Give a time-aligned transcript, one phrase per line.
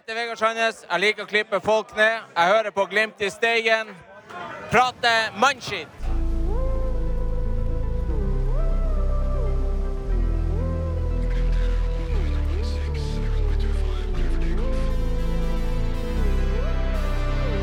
[0.00, 0.76] Jeg heter Vegard Sandnes.
[0.90, 2.22] Jeg liker å klippe folk ned.
[2.32, 3.90] Jeg hører på Glimt i Steigen.
[4.70, 5.92] Prater mannskitt.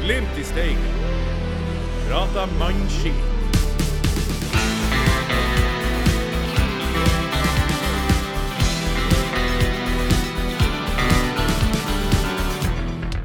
[0.04, 1.02] Glimt i Steigen.
[2.06, 3.37] Prata mannskit.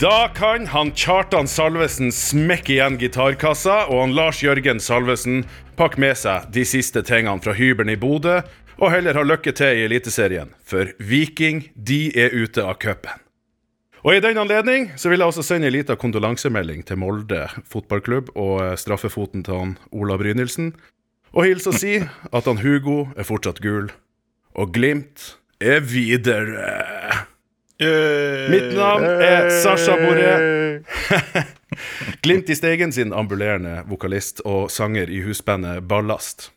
[0.03, 5.45] Da kan han Kjartan Salvesen smekke igjen gitarkassa, og han Lars Jørgen Salvesen
[5.79, 8.41] pakke med seg de siste tingene fra hybelen i Bodø,
[8.83, 13.23] og heller ha lykke til i Eliteserien, for Viking de er ute av cupen.
[14.03, 18.35] Og I den anledning så vil jeg også sende en liten kondolansemelding til Molde fotballklubb
[18.35, 20.73] og eh, straffefoten til han Ola Brynildsen,
[21.31, 23.93] og hilse og si at han Hugo er fortsatt gul,
[24.59, 27.29] og Glimt er videre.
[28.53, 30.83] Mitt navn er Sasha Boré.
[32.25, 36.51] Glimt i Steigen sin ambulerende vokalist og sanger i husbandet Ballast.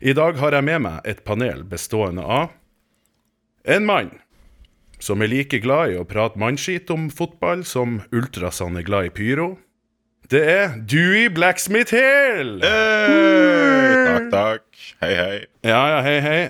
[0.00, 2.50] I dag har jeg med meg et panel bestående av
[3.68, 4.14] en mann
[5.00, 9.12] som er like glad i å prate mannskit om fotball som ultrasene er glad i
[9.16, 9.50] pyro.
[10.30, 12.60] Det er Dewey Blacksmith Hill!
[12.62, 14.66] Takk, takk.
[15.02, 15.36] Hei, hei.
[15.66, 16.40] Ja, ja, hei, hei.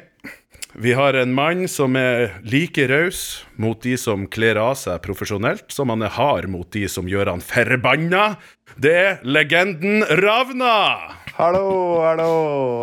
[0.75, 5.67] Vi har en mann som er like raus mot de som kler av seg profesjonelt,
[5.75, 8.37] som han er hard mot de som gjør han forbanna.
[8.79, 11.17] Det er legenden Ravna!
[11.35, 12.31] Hallo, hallo,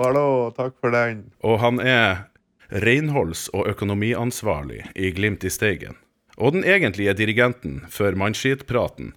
[0.03, 0.27] hallo.
[0.57, 1.29] Takk for den.
[1.47, 2.25] Og han er
[2.67, 5.95] renholds- og økonomiansvarlig i Glimt i Steigen.
[6.35, 9.13] Og den egentlige dirigenten for mannskitpraten.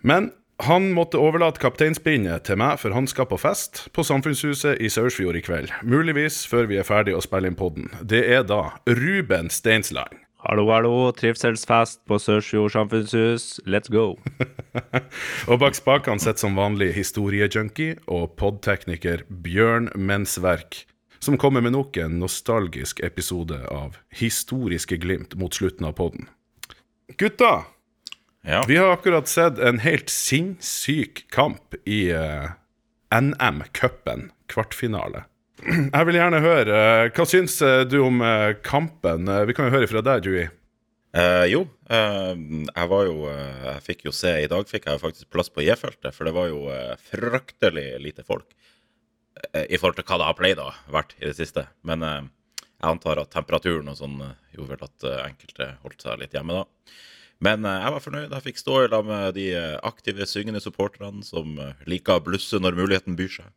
[0.00, 0.30] Men
[0.66, 5.38] han måtte overlate kapteinspinnet til meg, for han skal på fest på Samfunnshuset i Saursfjord
[5.38, 5.70] i kveld.
[5.86, 7.88] Muligvis før vi er ferdig å spille inn podden.
[8.04, 10.20] Det er da Ruben Steinsland.
[10.40, 10.92] Hallo, hallo.
[11.12, 13.60] Trivselsfest på Sørsfjord samfunnshus.
[13.68, 14.14] Let's go.
[15.50, 20.86] Og bak spakene sitter som vanlig historiejunkie og podtekniker Bjørn Mensverk,
[21.20, 26.30] som kommer med nok en nostalgisk episode av Historiske glimt mot slutten av podden.
[27.20, 27.79] Gutta!
[28.46, 28.64] Ja.
[28.68, 32.50] Vi har akkurat sett en helt sinnssyk kamp i uh,
[33.12, 35.24] NM-cupen, kvartfinale.
[35.92, 39.28] Jeg vil gjerne høre, uh, hva syns eh, du om uh, kampen?
[39.28, 40.46] Eh, Vi kan jo høre fra deg, Dewey.
[41.10, 42.32] Eh, jo, eh,
[42.70, 45.64] jeg var jo eh, Jeg fikk jo se I dag fikk jeg faktisk plass på
[45.66, 48.46] J-feltet, for det var jo eh, fryktelig lite folk.
[49.50, 51.66] eh, I forhold til hva det har pleid å vært i det siste.
[51.82, 52.20] Men eh,
[52.62, 56.38] jeg antar at temperaturen og sånn eh, gjorde vel at eh, enkelte holdt seg litt
[56.38, 56.64] hjemme da.
[57.44, 58.34] Men eh, jeg var fornøyd.
[58.34, 62.24] Jeg fikk stå i lag med de eh, aktive, syngende supporterne som eh, liker å
[62.24, 63.54] blusse når muligheten byr seg.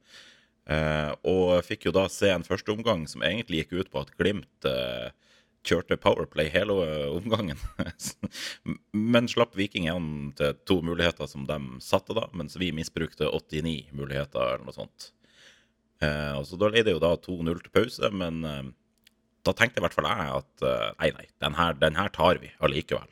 [1.27, 4.67] Og fikk jo da se en førsteomgang som egentlig gikk ut på at Glimt
[5.67, 6.77] kjørte Powerplay hele
[7.11, 7.59] omgangen.
[9.15, 10.05] Men slapp Viking igjen
[10.39, 15.09] til to muligheter som de satte, da, mens vi misbrukte 89 muligheter eller noe sånt.
[15.99, 18.39] Og så Da ble det jo da 2-0 til pause, men
[19.43, 20.65] da tenkte i hvert fall jeg at
[20.95, 23.11] nei, nei, den her, den her tar vi allikevel.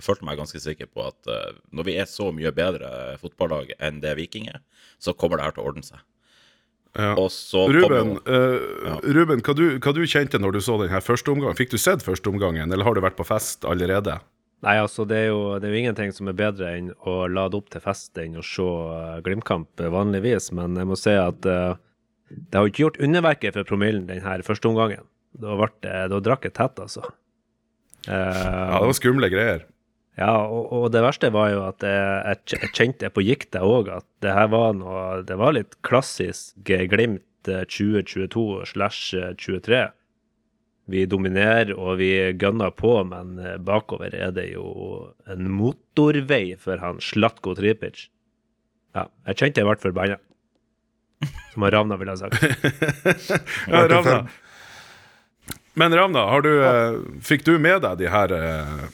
[0.00, 2.88] Jeg følte meg ganske sikker på at uh, når vi er så mye bedre
[3.20, 4.62] fotballag enn det Viking er,
[4.98, 6.00] så kommer det her til å ordne seg.
[6.98, 7.12] Ja.
[7.20, 10.74] Og så kom Ruben, jo eh, Ruben hva, du, hva du kjente når du så
[10.80, 11.54] denne første omgangen?
[11.54, 14.16] Fikk du sett første omgangen, eller har du vært på fest allerede?
[14.66, 17.56] Nei, altså, det er, jo, det er jo ingenting som er bedre enn å lade
[17.56, 21.46] opp til fest enn å se uh, Glimt-kamp eh, vanligvis, men jeg må si at
[21.48, 21.78] uh,
[22.28, 25.06] det har ikke gjort underverket for promillen denne første omgangen.
[25.38, 27.06] Da, ble, det- da drakk jeg tett, altså.
[28.08, 29.64] Uh, Ja, det var skumle greier.
[30.18, 33.60] Ja, og, og det verste var jo at jeg, jeg, kj- jeg kjente på gikta
[33.64, 39.14] òg, at det her var noe Det var litt klassisk eh, Glimt eh, 2022 slash
[39.16, 39.84] eh, 23.
[40.90, 44.66] Vi dominerer og vi gønner på, men eh, bakover er det jo
[45.30, 48.08] en motorvei for han Slatko Tripic.
[48.98, 50.18] Ja, jeg kjente jeg ble forbanna.
[51.54, 52.42] Som han Ravna ville ha sagt.
[53.70, 54.24] Ja, Ravna.
[55.78, 58.88] Men Ravna, har du, eh, fikk du med deg de her eh,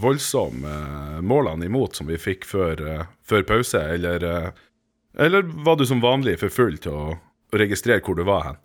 [0.00, 4.50] voldsomme eh, målene imot som vi fikk før, eh, før pause, eller, eh,
[5.18, 7.16] eller var du som vanlig for full til å
[7.54, 8.60] registrere hvor du var hen?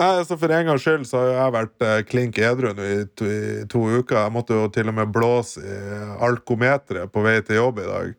[0.00, 3.64] Nei, altså For en gangs skyld så har jeg vært klink edru i to, i
[3.68, 4.16] to uker.
[4.16, 5.74] Jeg måtte jo til og med blåse i
[6.24, 8.14] alkometeret på vei til jobb i dag.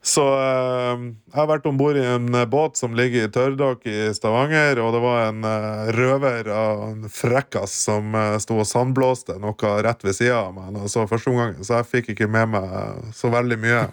[0.00, 3.84] Så eh, jeg har vært om bord i en eh, båt som ligger i tørrdokk
[3.90, 8.68] i Stavanger, og det var en eh, røver av en frekkas som uh, sto og
[8.68, 10.80] sandblåste noe rett ved sida av meg.
[10.88, 13.84] så første omgangen, Så jeg fikk ikke med meg så veldig mye.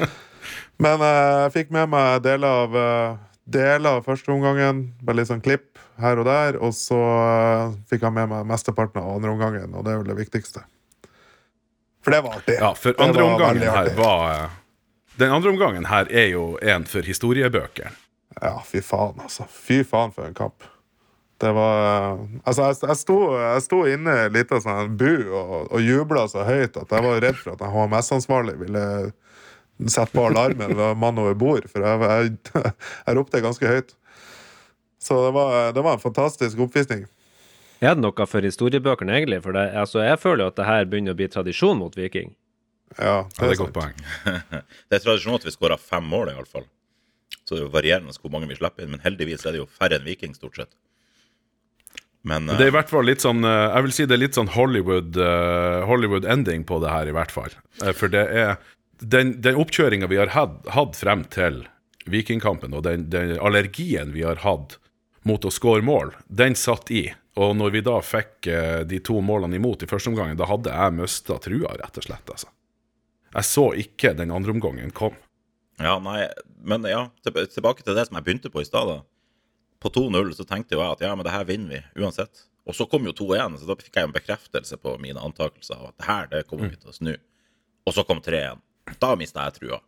[0.80, 5.30] Men eh, jeg fikk med meg deler av, eh, deler av første omgangen, bare litt
[5.30, 6.56] sånn klipp her og der.
[6.64, 10.12] Og så eh, fikk jeg med meg mesteparten av andre omgangen, og det er vel
[10.14, 10.64] det viktigste.
[12.00, 12.56] For det var artig.
[12.56, 14.58] Ja, for andre omgangen her var eh,
[15.20, 17.92] Den andre omgangen her er jo en for historiebøker.
[18.40, 19.44] Ja, fy faen, altså.
[19.52, 20.64] Fy faen for en kamp.
[21.40, 25.54] Det var Altså, jeg, jeg, sto, jeg sto inne i en liten sånn bu og,
[25.72, 28.84] og jubla så høyt at jeg var redd for at HMS-ansvarlig ville
[29.88, 32.74] sette på alarmen ved mann over bord, for jeg, jeg,
[33.06, 33.94] jeg ropte ganske høyt.
[35.00, 37.06] Så det var, det var en fantastisk oppvisning.
[37.80, 39.40] Er det noe for historiebøkene, egentlig?
[39.44, 42.34] For det, altså, jeg føler jo at det her begynner å bli tradisjon mot Viking.
[42.98, 43.96] Ja, Ja, det er et godt poeng.
[44.24, 46.66] Det er tradisjonelt at vi skårer fem mål, iallfall.
[47.44, 49.68] Så det er jo varierende hvor mange vi slipper inn, men heldigvis er det jo
[49.70, 50.74] færre enn Viking, stort sett.
[52.22, 54.20] Men Det er i eh, hvert fall litt sånn eh, Jeg vil si det er
[54.20, 57.54] litt sånn Hollywood eh, Hollywood ending på det her, i hvert fall.
[57.96, 58.58] For det er
[59.00, 61.62] den, den oppkjøringa vi har hatt, hatt frem til
[62.10, 64.76] Vikingkampen, og den, den allergien vi har hatt
[65.24, 67.06] mot å skåre mål, den satt i.
[67.40, 68.48] Og når vi da fikk
[68.90, 72.32] de to målene imot i første omgang, da hadde jeg mista trua, rett og slett.
[72.34, 72.50] altså.
[73.34, 75.14] Jeg så ikke den andre omgangen kom.
[75.80, 76.26] Ja, nei,
[76.66, 79.02] men ja, tilbake til det som jeg begynte på i stad.
[79.80, 82.42] På 2-0 så tenkte jo jeg at ja, men det her vinner vi uansett.
[82.68, 85.86] Og så kom jo 2-1, så da fikk jeg en bekreftelse på mine antakelser av
[85.92, 87.14] at det her, det kommer vi til å snu.
[87.88, 88.60] Og så kom 3-1.
[89.00, 89.78] Da mista jeg trua.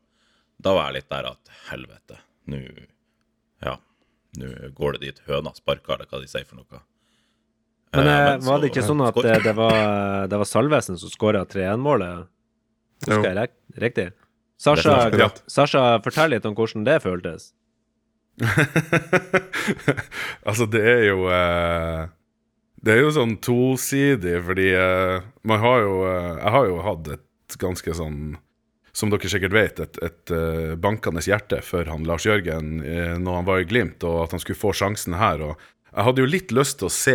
[0.63, 2.19] Da var jeg litt der at helvete,
[2.49, 2.63] nå
[3.63, 3.77] Ja,
[4.39, 6.81] nå går det dit høna sparker, eller hva de sier for noe.
[7.93, 10.45] Men, Eh, eh, så- var det ikke sånn at skår- eh, det var, det var
[10.49, 12.27] Salvesen som skåra 3-1-målet?
[13.07, 14.09] Husker jeg rek- riktig?
[14.63, 15.11] Sasha.
[15.51, 17.51] Sasha, fortell litt om hvordan det føltes.
[20.49, 22.07] altså, det er jo eh,
[22.81, 27.11] Det er jo sånn tosidig, fordi eh, man har jo eh, Jeg har jo hatt
[27.19, 28.23] et ganske sånn
[28.93, 33.39] som dere sikkert vet, et, et eh, bankende hjerte for han Lars Jørgen uh, når
[33.39, 35.41] han var i Glimt, og at han skulle få sjansen her.
[35.41, 35.55] Og
[35.89, 37.15] jeg hadde jo litt lyst til å se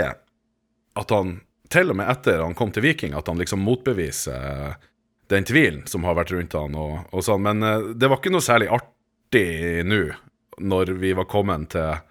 [0.97, 1.35] at han,
[1.69, 4.87] til og med etter han kom til Viking, at han liksom motbeviser eh,
[5.31, 7.43] den tvilen som har vært rundt han og, og sånn.
[7.45, 10.03] Men uh, det var ikke noe særlig artig nå,
[10.57, 12.05] når vi var kommet til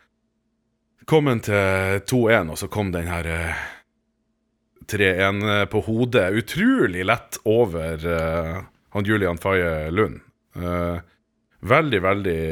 [1.07, 3.59] Kommet til 2-1, og så kom den her uh,
[4.91, 6.25] 3-1 på hodet.
[6.35, 8.57] Utrolig lett over uh,
[8.91, 10.19] han Julian Faye Lund.
[10.57, 10.99] Eh,
[11.61, 12.43] veldig, veldig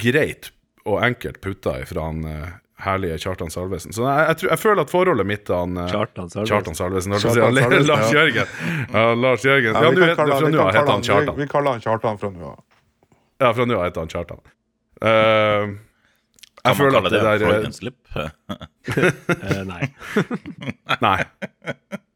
[0.00, 0.50] greit
[0.84, 3.92] og enkelt putta ifra han eh, herlige Kjartan Salvesen.
[3.92, 6.50] Så jeg, jeg, tror, jeg føler at forholdet mitt til han eh, Kjartan Salvesen.
[6.50, 7.16] Kjartan Salvesen.
[7.16, 8.12] Kjartan Salvesen, Lars.
[8.12, 8.54] Jørgen.
[8.92, 9.72] Ja, Lars Jørgen.
[9.72, 11.36] Ja, Ja, vi fra nå av heter han Kjartan.
[11.36, 12.62] Vi, vi kaller han Kjartan fra nå av.
[13.42, 14.42] Ja, fra nå av heter han Kjartan.
[15.04, 15.74] Eh,
[16.64, 18.00] jeg Kan man føler kalle at det det der Freudian slip?
[19.44, 19.86] Eh, nei.
[21.04, 21.18] Nei.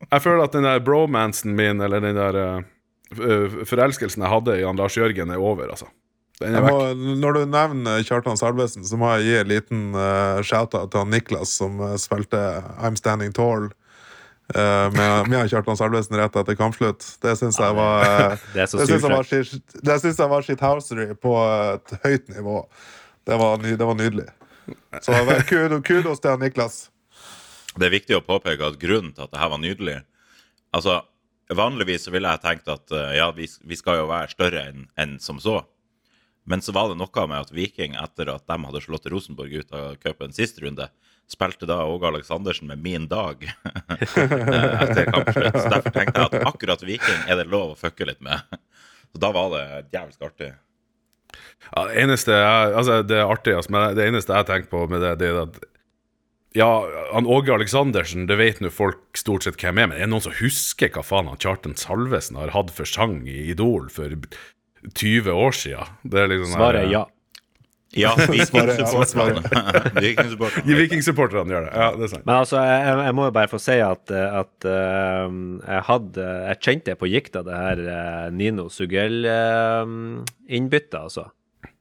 [0.09, 4.67] Jeg føler at den der bromansen min, eller den der uh, forelskelsen jeg hadde i
[4.67, 5.89] han Lars Jørgen, er over, altså.
[6.38, 7.19] Den er Jeg vekk.
[7.25, 11.11] når du nevner Kjartan Salvesen, så må jeg gi en liten uh, shout-out til han
[11.14, 12.40] Niklas, som uh, spilte
[12.79, 13.70] I'm Standing Tall
[14.56, 17.05] Uh, med, med Kjartan Salvesen rett etter kampslutt.
[17.20, 21.93] Det syns jeg var uh, Det Det syns jeg var, shit- var shithousery på et
[22.06, 22.62] høyt nivå.
[23.29, 24.25] Det var, ny, det var nydelig.
[25.05, 25.12] Så
[25.49, 26.87] kudos, kudos til han Niklas.
[27.76, 29.99] Det er viktig å påpeke at grunnen til at det her var nydelig
[30.73, 31.02] Altså,
[31.49, 34.88] Vanligvis så ville jeg tenkt at uh, ja, vi, vi skal jo være større enn
[35.00, 35.61] enn som så.
[36.49, 39.75] Men så var det noe med at Viking, etter at de hadde slått Rosenborg ut
[39.77, 40.89] av cupen sist runde,
[41.29, 43.43] spilte da Åge Aleksandersen med min dag
[43.77, 45.59] etter kampslutt.
[45.61, 48.41] Så derfor tenkte jeg at akkurat Viking er det lov å fucke litt med.
[49.12, 50.55] Så da var det djevelsk artig.
[51.69, 54.87] Ja, det eneste jeg, altså det er artig, altså, men det eneste jeg tenker på
[54.88, 55.59] med det, det er at
[56.57, 56.71] Ja,
[57.12, 60.25] han Åge Aleksandersen, det vet nå folk stort sett hvem er, men er det noen
[60.25, 64.17] som husker hva faen han Kjartan Salvesen har hatt for sang i Idol for
[64.94, 65.52] 20 år?
[66.02, 67.04] Det er liksom Svaret er ja.
[67.97, 69.40] Ja, vikingsupporterne.
[69.97, 71.49] Viking-supporterne.
[71.54, 71.70] Gjør det.
[71.73, 72.26] Ja, det er sant.
[72.26, 75.28] Men altså, jeg, jeg må jo bare få si at, at uh,
[75.64, 81.25] jeg hadde Jeg kjente på gikta det her uh, Nino Sugell-innbyttet, altså.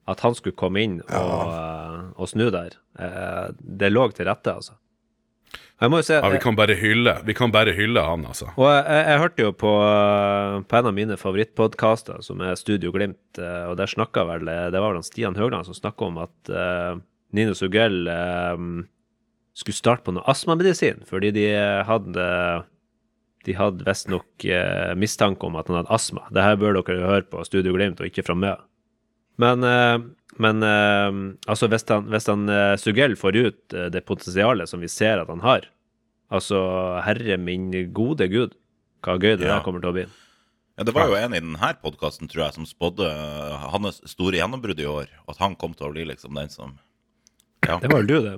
[0.07, 2.71] At han skulle komme inn og, eh, og snu der.
[2.95, 4.73] Eh, det lå til rette, altså.
[5.77, 8.49] Jeg må jo si Ja, vi kan bare hylle Vi kan bare hylle han, altså.
[8.55, 12.57] Og jeg, jeg, jeg hørte jo på, eh, på en av mine favorittpodkaster, som er
[12.57, 16.17] Studio Glimt, eh, og der snakka vel Det var vel Stian Høgland som snakka om
[16.23, 16.97] at uh,
[17.37, 18.63] Nino Sugell eh,
[19.57, 21.45] skulle starte på noe astmamedisin, fordi de
[21.87, 22.27] hadde
[23.47, 26.25] De hadde visstnok eh, mistanke om at han hadde astma.
[26.35, 28.65] Det her bør dere høre på Studio Glimt, og ikke fra meg.
[29.39, 30.01] Men, eh,
[30.41, 31.11] men eh,
[31.49, 35.17] altså, hvis han, hvis han eh, Sugell får ut eh, det potensialet som vi ser
[35.21, 35.61] at han har,
[36.33, 36.57] altså
[37.05, 38.51] herre min gode gud,
[39.05, 39.53] hva gøy det Ja.
[39.57, 40.05] der kommer til å bli.
[40.77, 44.37] Ja, Det var jo en i denne podkasten tror jeg, som spådde uh, hans store
[44.37, 45.07] gjennombrudd i år.
[45.29, 46.75] At han kom til å bli liksom den som
[47.65, 47.79] Ja.
[47.81, 48.35] Det var vel du, det.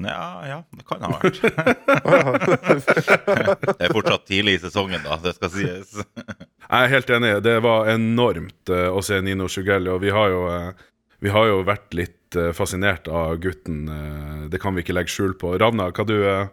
[0.00, 1.36] Ja, ja, det kan ha vært.
[3.76, 5.92] det er fortsatt tidlig i sesongen, da, det skal sies.
[6.72, 7.34] Jeg er helt enig.
[7.44, 10.40] Det var enormt å se Nino Sjugelli, og vi har jo,
[11.22, 13.84] vi har jo vært litt eh, fascinert av gutten.
[13.86, 15.54] eh, det kan vi ikke legge skjul på.
[15.60, 16.48] Ravna, hva du eh,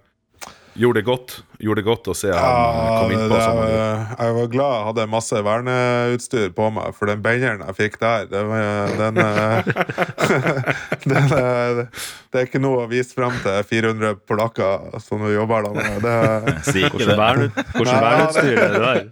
[0.80, 1.34] gjorde det godt?
[1.60, 3.40] Gjorde det godt å se han komme innpå?
[3.40, 3.80] gjorde?
[4.20, 8.30] jeg var glad jeg hadde masse verneutstyr på meg, for den benderen jeg fikk der,
[8.30, 9.20] den,
[11.10, 11.82] den eh,
[12.30, 16.06] Det er ikke noe å vise frem til 400 polakker som jobber da med.
[16.06, 16.16] Det,
[16.70, 19.04] Si ikke ja, verneutstyr er det der?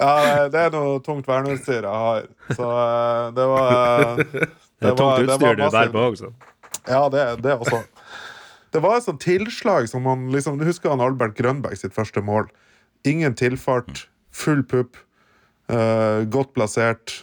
[0.00, 2.26] ja, det er noe tungt verneutstyr jeg har.
[2.56, 2.72] Så
[3.36, 4.24] det var
[4.82, 6.32] Det er tungt utstyr du bærer på også.
[6.90, 7.82] Ja, det, det også.
[8.72, 12.22] Det var et sånt tilslag som man liksom Du husker han Albert Grønberg sitt første
[12.24, 12.48] mål.
[13.06, 14.96] Ingen tilfart, full pupp,
[15.70, 17.18] uh, godt plassert.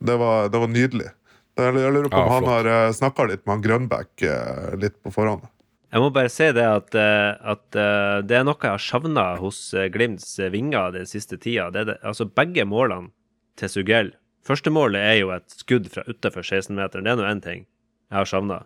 [0.00, 1.10] Det var, det var nydelig.
[1.56, 4.74] Det- Jeg lurer på om Ja, han har uh, snakka litt med han Grønbæk eh,
[4.76, 5.46] litt på forhånd.
[5.92, 9.36] Jeg må bare si det at, eh, at eh, det er noe jeg har savna
[9.40, 11.70] hos eh, Glimts eh, vinger den siste tida.
[11.72, 13.08] Det det, altså begge målene
[13.56, 14.10] til Sugell
[14.46, 17.04] Første målet er jo et skudd fra utafor 16-meteren.
[17.06, 18.60] Det er nå én ting jeg har savna.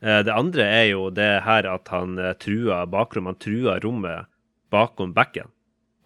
[0.00, 3.26] Det andre er jo det her at han truer bakrom.
[3.28, 4.28] Han truer rommet
[4.72, 5.50] bakom bekken.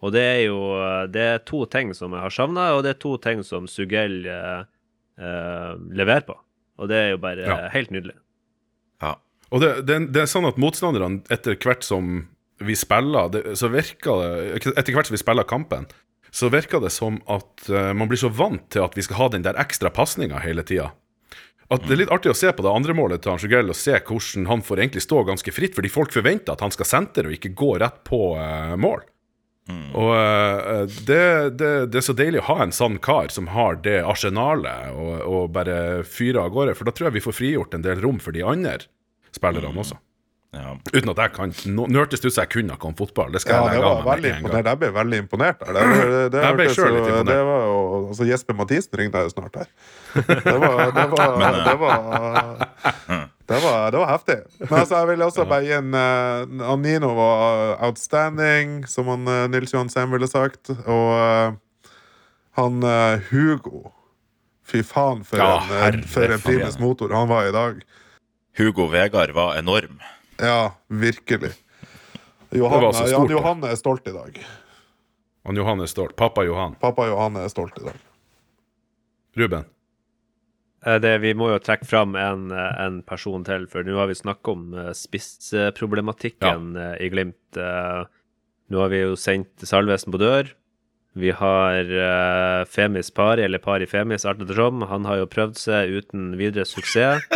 [0.03, 2.95] Og det er jo eh, det er to ting som jeg har savna, og det
[2.95, 4.65] er to ting som Sugell eh,
[5.15, 6.35] eh, leverer på.
[6.81, 7.57] Og det er jo bare Ja.
[7.61, 8.17] eh, helt nydelig.
[9.03, 9.13] Ja.
[9.53, 12.25] Og det, det, det er sånn at motstanderne, etter hvert som
[12.63, 15.87] vi spiller, det, så virker det Etter hvert som vi spiller kampen,
[16.33, 19.29] så virker det som at eh, man blir så vant til at vi skal ha
[19.35, 20.89] den der ekstra pasninga hele tida.
[21.71, 23.95] At Det er litt artig å se på det andre målet til Angel og se
[23.95, 27.37] hvordan han får egentlig stå ganske fritt, fordi folk forventer at han skal sentre og
[27.37, 29.05] ikke gå rett på eh, mål.
[29.95, 31.25] Og eh, det,
[31.61, 35.13] det, det er så deilig å ha en sånn kar som har det arsenalet, og,
[35.23, 38.19] og bare fyre av gårde, for da tror jeg vi får frigjort en del rom
[38.23, 38.81] for de andre
[39.33, 40.01] spillerne også.
[40.53, 40.75] Ja.
[40.93, 43.31] Uten at jeg kan Nå hørtes det ut som jeg kunne noe om fotball.
[43.33, 44.67] Det skal Ja, jeg legge av meg veldig med en gang.
[44.69, 45.63] Jeg ble veldig imponert.
[45.65, 47.31] Det, det, det, Jeg ble sjøl litt imponert.
[47.31, 47.79] Det var jo,
[48.11, 49.71] altså Jesper Mathisen ringte jeg jo snart her.
[50.13, 51.97] Det var, det var, det var,
[53.53, 54.37] det var, det var heftig.
[54.61, 59.47] Men altså, jeg vil også bare gi en uh, Nino var outstanding, som han, uh,
[59.49, 60.69] Nils Johan Sem ville sagt.
[60.85, 61.89] Og uh,
[62.61, 63.87] han uh, Hugo
[64.63, 67.81] Fy faen, for, Ja, en, eh, herre for en primus motor han var i dag.
[68.57, 69.99] Hugo Vegard var enorm.
[70.37, 71.51] Ja, virkelig.
[72.49, 73.31] Det Johan, var så stort, Jan.
[73.31, 74.39] Johanne er stolt i dag.
[75.43, 76.15] Han Johan er Stolt.
[76.15, 76.75] Pappa Johan.
[76.79, 77.99] Pappa Johan er stolt i dag.
[79.35, 79.65] Ruben.
[80.85, 84.07] Eh, Det, vi må jo trekke fram en, eh, en person til, for nå har
[84.07, 86.91] vi snakket om eh, spissproblematikken ja.
[86.95, 87.37] i Glimt.
[87.53, 90.53] Nå har vi jo sendt Salvesen på dør.
[91.13, 94.81] Vi har Femis Pari, eller Pari Femis, alt ettersom.
[94.89, 97.21] Han har jo prøvd seg uten videre suksess.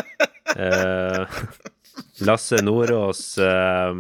[0.58, 1.26] Eh,
[2.28, 4.00] Lasse Nordås eh,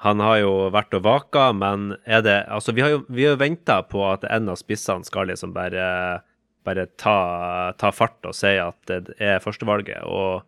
[0.00, 3.34] han har jo vært og vaka, men er det Altså, vi har jo, vi har
[3.34, 6.22] jo venta på at en av spissene skal liksom bare
[6.64, 10.04] bare ta, ta fart og si at det er førstevalget.
[10.04, 10.42] Og,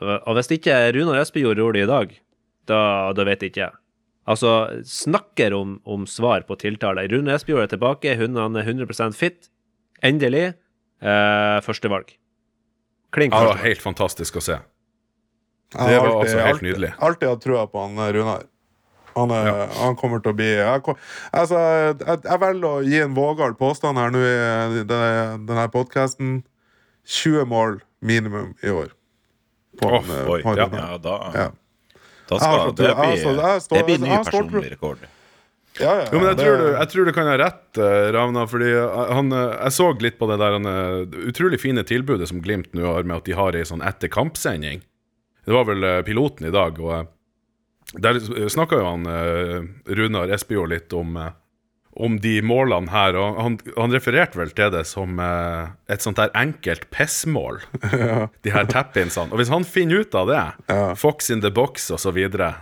[0.00, 2.14] og hvis ikke Runar Espejord gjorde det i dag,
[2.70, 2.80] da,
[3.16, 3.70] da vet jeg ikke.
[4.30, 4.52] Altså,
[4.86, 7.06] snakker om, om svar på tiltale.
[7.10, 9.50] Rune Espejord er tilbake, hun han er 100% fit.
[10.06, 10.52] Endelig.
[11.00, 12.12] Eh, førstevalg.
[13.10, 14.60] Klink Ja, det var helt fantastisk å se.
[15.72, 16.92] Det var alltid- altså helt alltid- nydelig.
[16.98, 18.42] Alltid hatt trua på han eh, Runar.
[19.16, 20.96] Han, er, han kommer til å bli jeg, kom-
[21.34, 21.58] altså,
[21.98, 26.42] jeg, jeg velger å gi en vågal påstand her nå i denne, podkasten.
[27.10, 28.92] 20 mål minimum i år.
[29.80, 31.46] På oh, han, eh, Oi, på ja, ja, da, Ja.
[32.30, 35.02] da skal det bli, altså, det blir ny personlig rekord.
[35.80, 38.10] Ja, ja, Jo, men jeg det- tror, du, jeg tror du kan ha rett, eh,
[38.12, 38.46] Ravna.
[38.50, 38.70] Fordi
[39.14, 40.64] han, jeg så litt på det der han,
[41.30, 44.82] utrolig fine tilbudet som Glimt nå har, med at de har ei sånn etter kampsending.
[45.50, 47.06] Det var vel eh, piloten i dag, og eh,
[47.98, 49.56] der snakka jo han eh,
[49.98, 51.32] Runar Espejord litt om, eh,
[51.98, 56.20] om de målene her, og han, han refererte vel til det som eh, et sånt
[56.22, 57.58] der enkelt pissmål.
[58.46, 59.34] De her tap-insene.
[59.34, 60.44] Og hvis han finner ut av det,
[61.02, 62.52] Fox in the box og så videre,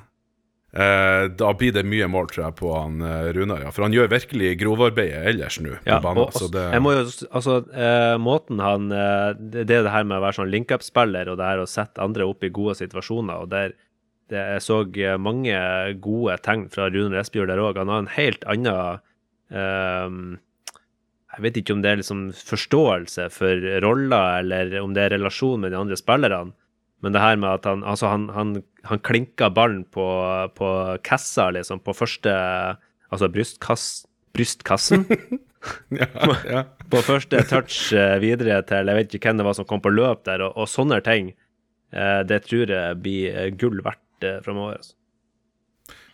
[0.73, 3.63] eh, da blir det mye mål, tror jeg, på han eh, Runar.
[3.67, 3.71] Ja.
[3.75, 6.25] For han gjør virkelig grovarbeidet ellers nå på Ja, banen.
[6.27, 9.95] og, så det, jeg må jo, altså, eh, måten han eh, Det det er det
[9.95, 12.77] her med å være sånn link-up-spiller, og det her å sette andre opp i gode
[12.81, 13.73] situasjoner, og der
[14.29, 15.57] det, jeg så eh, mange
[16.05, 17.79] gode tegn fra Runar Espejord der òg.
[17.81, 19.01] Han har en helt annen
[19.49, 20.39] eh,
[21.33, 25.61] Jeg vet ikke om det er liksom forståelse for roller, eller om det er relasjon
[25.65, 26.53] med de andre spillerne.
[27.05, 28.57] Men det her med at han altså han, han,
[28.89, 30.07] han klinka ballen på,
[30.59, 30.71] på
[31.07, 32.35] kassa, liksom, på første
[33.09, 33.85] Altså brystkass,
[34.37, 35.07] brystkassen.
[35.97, 36.09] ja,
[36.55, 36.63] ja.
[36.93, 39.93] på første touch eh, videre til Jeg vet ikke hvem det var som kom på
[39.95, 41.33] løp der, og, og sånne ting.
[41.93, 44.79] Eh, det tror jeg blir eh, gull verdt framover.
[44.79, 44.95] Altså.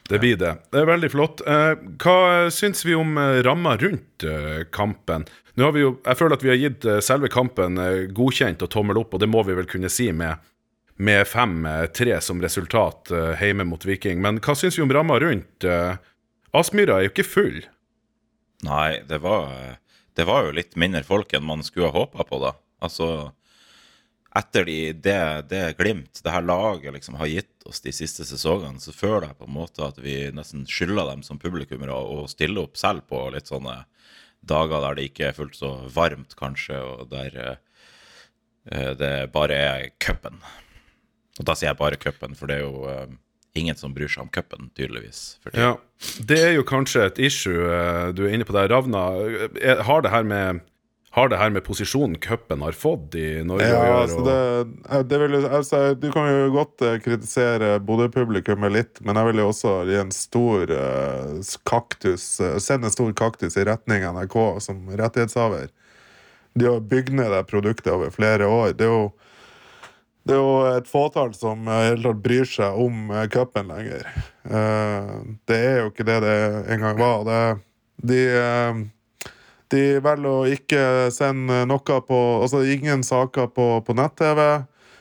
[0.04, 0.52] Det blir det.
[0.70, 1.42] Det er veldig flott.
[1.48, 1.72] Eh,
[2.04, 2.16] hva
[2.52, 4.26] syns vi om ramma rundt
[4.74, 5.24] kampen?
[5.54, 7.78] Nå har vi jo, jeg føler at vi har gitt selve kampen
[8.14, 10.42] godkjent og tommel opp, og det må vi vel kunne si med,
[10.96, 14.20] med 5-3 som resultat eh, hjemme mot Viking.
[14.22, 15.64] Men hva syns vi om ramma rundt?
[15.64, 15.96] Eh,
[16.54, 17.62] Aspmyra er jo ikke full.
[18.64, 19.80] Nei, det var,
[20.14, 22.54] det var jo litt mindre folk enn man skulle ha håpa på, da.
[22.84, 23.08] Altså,
[24.38, 25.18] etter de, det,
[25.50, 29.38] det Glimt, det her laget, liksom har gitt oss de siste sesongene, så føler jeg
[29.40, 33.26] på en måte at vi nesten skylder dem som publikummere å stille opp selv på
[33.34, 33.82] litt sånne
[34.44, 39.88] dager der det ikke er fullt så varmt, kanskje, og der eh, det bare er
[40.02, 40.42] cupen.
[41.40, 43.08] Og da sier jeg bare cupen, for det er jo uh,
[43.58, 45.40] ingen som bryr seg om cupen, tydeligvis.
[45.42, 45.56] For.
[45.58, 45.74] Ja,
[46.28, 48.70] Det er jo kanskje et issue uh, du er inne på der.
[48.70, 49.08] Ravna,
[49.58, 50.62] eh, har det her med
[51.14, 53.98] har det her med posisjonen cupen har fått i Norge Ja, å gjøre?
[54.02, 59.42] altså det, det vil, altså, du kan jo godt kritisere Bodø-publikummet litt, men jeg vil
[59.44, 64.36] jo også gi en stor uh, kaktus uh, Sende en stor kaktus i retning NRK
[64.66, 65.70] som rettighetshaver.
[66.58, 68.74] De har bygd ned det produktet over flere år.
[68.74, 69.06] Det er jo,
[70.24, 74.08] det er jo et fåtall som helt hele tatt bryr seg om eh, cupen lenger.
[74.48, 75.14] Eh,
[75.48, 76.36] det er jo ikke det det
[76.72, 77.24] en gang var.
[77.28, 77.40] Det,
[78.08, 78.84] de eh,
[79.74, 84.40] de velger å ikke sende noe på Altså ingen saker på, på nett-TV.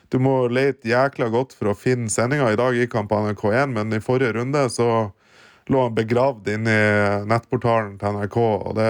[0.09, 2.51] Du må lete jækla godt for å finne sendinga.
[2.51, 4.87] I dag gikk han på NRK1, men i forrige runde så
[5.71, 6.77] lå han begravd inni
[7.29, 8.89] nettportalen til NRK, og det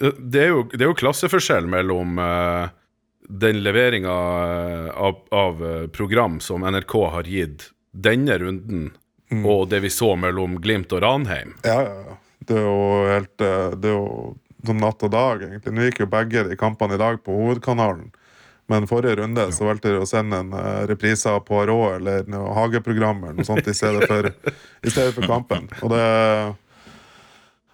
[0.00, 2.70] det, er jo, det er jo klasseforskjell mellom eh,
[3.30, 4.12] den leveringa
[4.94, 8.90] av, av eh, program som NRK har gitt denne runden,
[9.46, 11.54] og det vi så mellom Glimt og Ranheim.
[11.62, 12.16] Ja, ja, ja.
[12.40, 14.06] Det er jo helt eh, Det er jo
[14.66, 15.72] som natt og dag, egentlig.
[15.72, 18.10] Nå gikk jo begge de kampene i dag på hovedkanalen.
[18.68, 20.52] Men forrige runde så valgte de å sende en
[20.86, 24.28] reprise av Poirot eller noe hageprogram eller noe sånt i stedet for,
[24.86, 25.70] i stedet for kampen.
[25.80, 26.04] Og det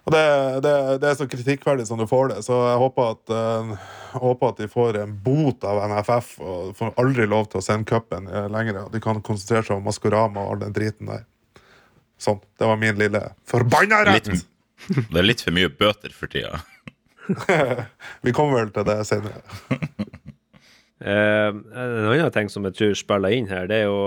[0.06, 0.24] og det,
[0.62, 0.72] det,
[1.02, 3.72] det er så kritikkverdig som du får det, så jeg håper at, uh,
[4.22, 7.88] håper at de får en bot av NFF og får aldri lov til å sende
[7.90, 8.84] cupen eh, lenger.
[8.86, 11.26] Og de kan konsentrere seg om Maskorama og all den driten der.
[12.22, 12.38] Sånn.
[12.56, 14.30] Det var min lille forbanna rett!
[14.30, 14.46] Litt,
[15.10, 16.62] det er litt for mye bøter for tida.
[18.24, 19.42] Vi kommer vel til det senere.
[21.02, 23.98] Uh, en annen ting som jeg tror spiller inn her, det er jo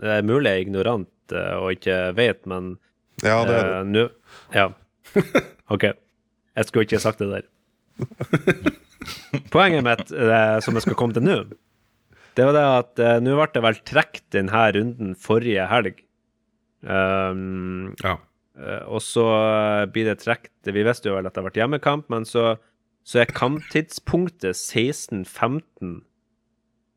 [0.00, 2.78] Det er mulig jeg er ignorant uh, og ikke vet, men
[3.22, 3.74] Ja, det er det.
[3.76, 4.08] eh, nå
[4.56, 4.70] Ja.
[5.74, 5.88] OK.
[6.52, 7.48] Jeg skulle ikke sagt det der.
[9.54, 11.36] Poenget mitt, eh, som jeg skal komme til nå,
[12.36, 16.04] det var det at eh, nå ble det vel trukket denne runden forrige helg.
[16.82, 18.18] Um, Ja.
[18.58, 19.24] Eh, og så
[19.94, 22.56] blir det trukket Vi visste jo vel at det ble hjemmekamp, men så,
[23.04, 26.02] så er kamptidspunktet 16.15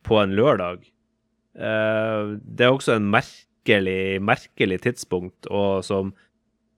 [0.05, 0.83] på en lørdag.
[1.55, 6.11] Uh, det er også en merkelig, merkelig tidspunkt, og som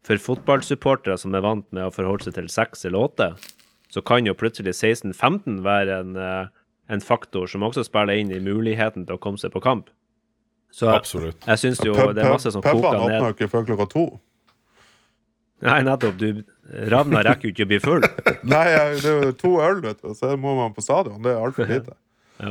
[0.08, 3.28] for fotballsupportere som er vant med å forholde seg til seks eller åtte,
[3.91, 6.48] så kan jo plutselig 16.15 være en, eh,
[6.96, 9.89] en faktor som også spiller inn i muligheten til å komme seg på kamp.
[10.72, 11.39] Så Absolutt.
[11.48, 13.22] jeg syns jo det er masse som koker Pubene ned.
[13.22, 14.06] åpner ikke før klokka to.
[15.65, 16.17] Nei, nettopp.
[16.20, 16.43] Du,
[16.91, 18.04] Ravna rekker jo ikke å bli full.
[18.52, 18.65] Nei,
[19.02, 21.17] det er jo to øl, vet du, så må man på stadion.
[21.24, 21.96] Det er altfor lite.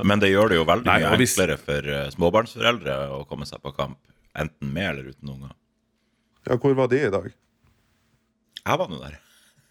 [0.02, 3.46] Men det gjør det jo veldig Nei, mye hvis- enklere for eh, småbarnsforeldre å komme
[3.46, 3.98] seg på kamp,
[4.34, 5.52] enten med eller uten unger.
[6.48, 7.28] Ja, hvor var de i dag?
[8.66, 9.14] Jeg var nå der.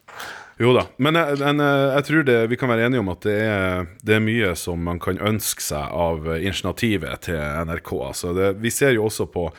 [0.57, 0.87] Jo da.
[0.96, 3.88] Men jeg, en, eh, jeg tror det, vi kan være enige om at det er,
[4.07, 7.92] det er mye som man kan ønske seg av eh, initiativet til NRK.
[8.09, 9.50] Altså det, vi ser jo også på,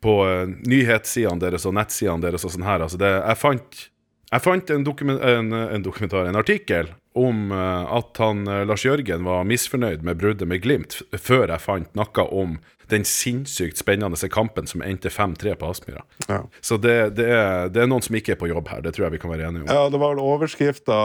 [0.00, 2.86] på eh, nyhetssidene deres og nettsidene deres og sånn her.
[2.86, 3.84] Altså jeg fant,
[4.30, 9.42] jeg fant en, dokument, en, en dokumentar, en artikkel, om at han Lars Jørgen var
[9.42, 12.52] misfornøyd med bruddet med Glimt, før jeg fant noe om
[12.90, 16.02] den sinnssykt spennende kampen som endte 5-3 på Aspmyra.
[16.28, 16.42] Ja.
[16.60, 19.06] Så det, det, er, det er noen som ikke er på jobb her, det tror
[19.06, 19.70] jeg vi kan være enige om.
[19.70, 20.98] Ja, det var vel overskrifta,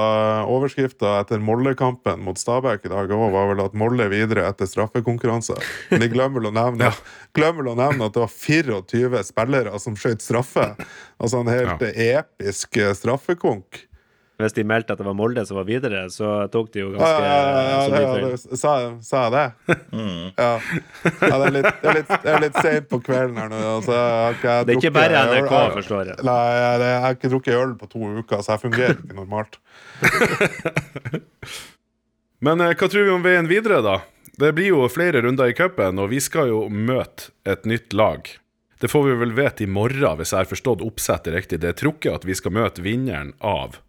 [0.51, 4.69] overskrifta etter Molde-kampen mot Stabæk i dag òg, var vel at Molde er videre etter
[4.69, 5.57] straffekonkurranse.
[5.91, 6.91] Men de glemmer vel å nevne,
[7.37, 10.71] glemmer å nevne at det var 24 spillere som skjøt straffe.
[11.21, 13.85] Altså en helt episk eh, straffekonk.
[14.35, 17.07] Hvis de meldte at det var Molde som var videre, så tok de jo ganske
[17.23, 19.77] ja, ja, ja, ja, det- sa, sa jeg det?
[20.35, 20.49] Ja.
[21.21, 23.61] ja det, er litt, det, er litt, det er litt seint på kvelden her nå.
[23.77, 26.17] Altså, jeg har ikke, jeg Det er ikke bare NRK, jeg- forstår jeg.
[26.27, 29.55] Nei, jeg, jeg har ikke drukket øl på to uker, så jeg fungerer ikke normalt.
[32.45, 33.99] Men eh, hva tror vi om veien videre, da?
[34.35, 38.27] Det blir jo flere runder i cupen, og vi skal jo møte et nytt lag.
[38.83, 41.61] Det får vi vel vite i morgen, hvis jeg har forstått oppsettet riktig.
[41.63, 43.79] Det er trukket at vi skal møte vinneren av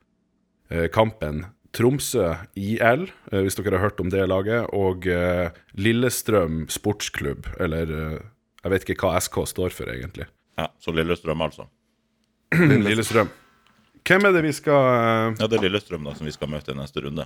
[0.94, 1.44] kampen
[1.76, 7.92] Tromsø IL, eh, hvis dere har hørt om det laget, og eh, Lillestrøm sportsklubb, eller
[7.92, 8.20] eh,
[8.62, 10.26] jeg vet ikke hva SK står for, egentlig.
[10.56, 11.68] Ja, så Lillestrøm, altså.
[12.86, 13.28] Lillestrøm.
[14.06, 16.72] Hvem er det vi skal eh, Ja, det er Lillestrøm da som vi skal møte
[16.72, 17.24] i neste runde.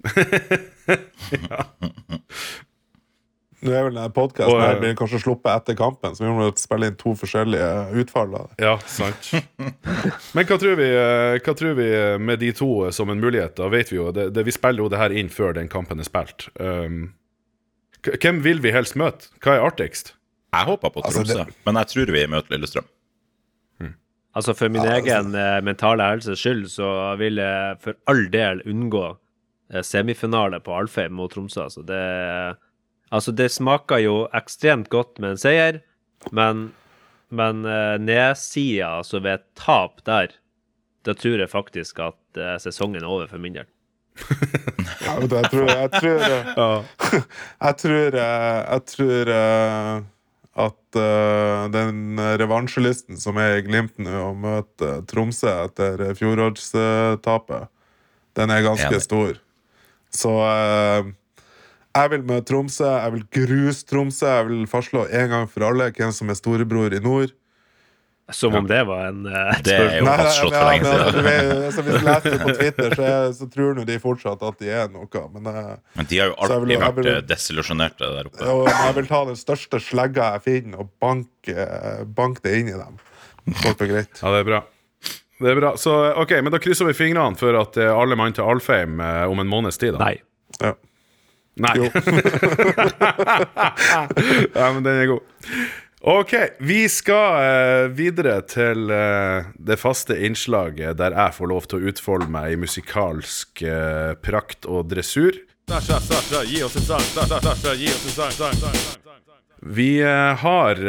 [3.60, 6.48] Nå er vel denne podkasten her eh, blir kanskje sluppet etter kampen, så vi må
[6.58, 7.70] spille inn to forskjellige
[8.02, 8.32] utfall.
[8.32, 8.42] Da.
[8.62, 9.32] Ja, sant.
[10.36, 13.56] Men hva tror, vi, eh, hva tror vi eh, med de to som en mulighet?
[13.60, 16.00] Da vet vi jo, det, det, Vi spiller jo det her inn før den kampen
[16.00, 16.48] er spilt.
[16.56, 17.12] Um,
[18.06, 19.28] hvem vil vi helst møte?
[19.44, 20.14] Hva er artigst?
[20.50, 22.88] Jeg håper på Altså, Tromsø, men jeg tror vi møter Lillestrøm.
[24.38, 29.06] Altså For min egen eh, mentale helses skyld så vil jeg for all del unngå
[29.74, 31.64] eh, semifinale på Alfheim mot Tromsø.
[31.66, 32.02] Altså det,
[33.10, 35.80] altså det smaker jo ekstremt godt med en seier,
[36.36, 36.70] men,
[37.28, 40.34] men uh, nedsida, altså ved et tap der,
[41.06, 43.68] da tror jeg faktisk at uh, sesongen er over for min del.
[45.00, 46.24] Ja, vet du, jeg tror Jeg tror,
[46.60, 47.20] eh,
[47.66, 50.02] jeg tror, eh, jeg tror eh,
[50.60, 57.70] at uh, den revansjelisten som er i Glimt nå, å møte Tromsø etter fjorårstapet,
[58.36, 59.38] den er ganske stor.
[60.12, 61.12] Så eh,
[61.96, 62.86] jeg vil møte Tromsø.
[62.86, 64.26] Jeg vil gruse Tromsø.
[64.26, 67.32] Jeg vil fastslå en gang for alle hvem som er storebror i nord.
[68.30, 70.92] Som om det var en uh, Det er jo Nei, nei, fastslått for lenge men
[71.02, 71.64] altså, siden.
[71.66, 74.60] altså, Hvis du leser det på Twitter, så, er, så tror nå de fortsatt at
[74.62, 75.22] de er noe.
[75.34, 78.46] Men uh, Men de har jo alltid vil- vært vil- eh, desillusjonerte der oppe.
[78.54, 81.66] og jeg vil ta den største slegga jeg finner, og banke,
[82.20, 83.00] bank det inn i dem.
[83.64, 84.22] Kort og greit.
[84.22, 84.60] Ja, det er bra.
[85.40, 85.72] Det er bra.
[85.80, 89.42] Så ok, men da krysser vi fingrene for at alle mann til Alfheim eh, om
[89.42, 89.98] en måneds tid.
[89.98, 90.06] da.
[90.06, 90.20] Nei.
[90.62, 90.76] Ja.
[91.60, 91.76] Nei.
[91.76, 91.84] Jo.
[94.54, 95.22] ja, men den er god.
[96.00, 96.32] Ok,
[96.64, 101.92] vi skal uh, videre til uh, det faste innslaget der jeg får lov til å
[101.92, 105.36] utfolde meg i musikalsk uh, prakt og dressur.
[109.60, 109.92] Vi
[110.40, 110.80] har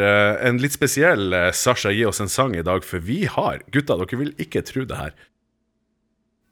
[0.48, 4.18] en litt spesiell Sasha gi oss en sang i dag, for vi har Gutta, dere
[4.18, 5.12] vil ikke tro det her.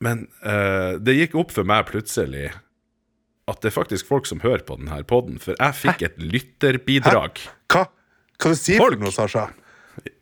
[0.05, 2.51] Men eh, det gikk opp for meg plutselig
[3.51, 7.41] at det er faktisk folk som hører på denne poden, for jeg fikk et lytterbidrag.
[7.73, 7.85] Hva?
[8.41, 9.49] Hva du sier du for noe, Sasha?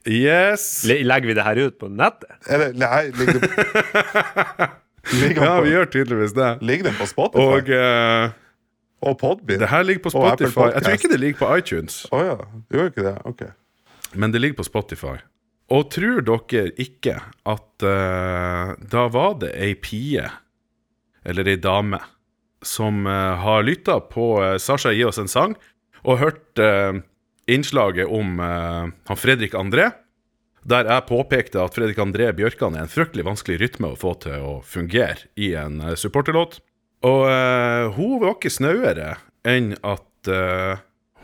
[0.08, 0.64] Yes!
[0.88, 2.30] Le- Legger vi det her ut på nettet?
[2.50, 3.50] Eller, nei, ligger det
[5.12, 6.48] ligger, Ja, vi gjør tydeligvis det.
[6.64, 7.44] ligger den på Spotify?
[7.44, 8.34] Og uh,
[9.08, 9.60] Og Podbean?
[9.62, 10.66] det her ligger på Spotify.
[10.74, 12.36] Jeg tror ikke det ligger på iTunes, Oh, ja.
[12.74, 13.16] Gjør ikke det?
[13.28, 13.44] Ok.
[14.14, 15.16] men det ligger på Spotify.
[15.70, 20.24] Og tror dere ikke at uh, da var det ei pie,
[21.28, 22.00] eller ei dame,
[22.62, 25.56] som eh, har lytta på eh, Sasha gi oss en sang,
[26.04, 27.00] og hørt eh,
[27.48, 29.88] innslaget om han Fredrik André,
[30.68, 34.42] der jeg påpekte at Fredrik André Bjørkan er en fryktelig vanskelig rytme å få til
[34.44, 36.58] å fungere i en supporterlåt.
[37.08, 37.22] Og
[37.96, 39.14] hun var ikke snauere
[39.48, 40.28] enn at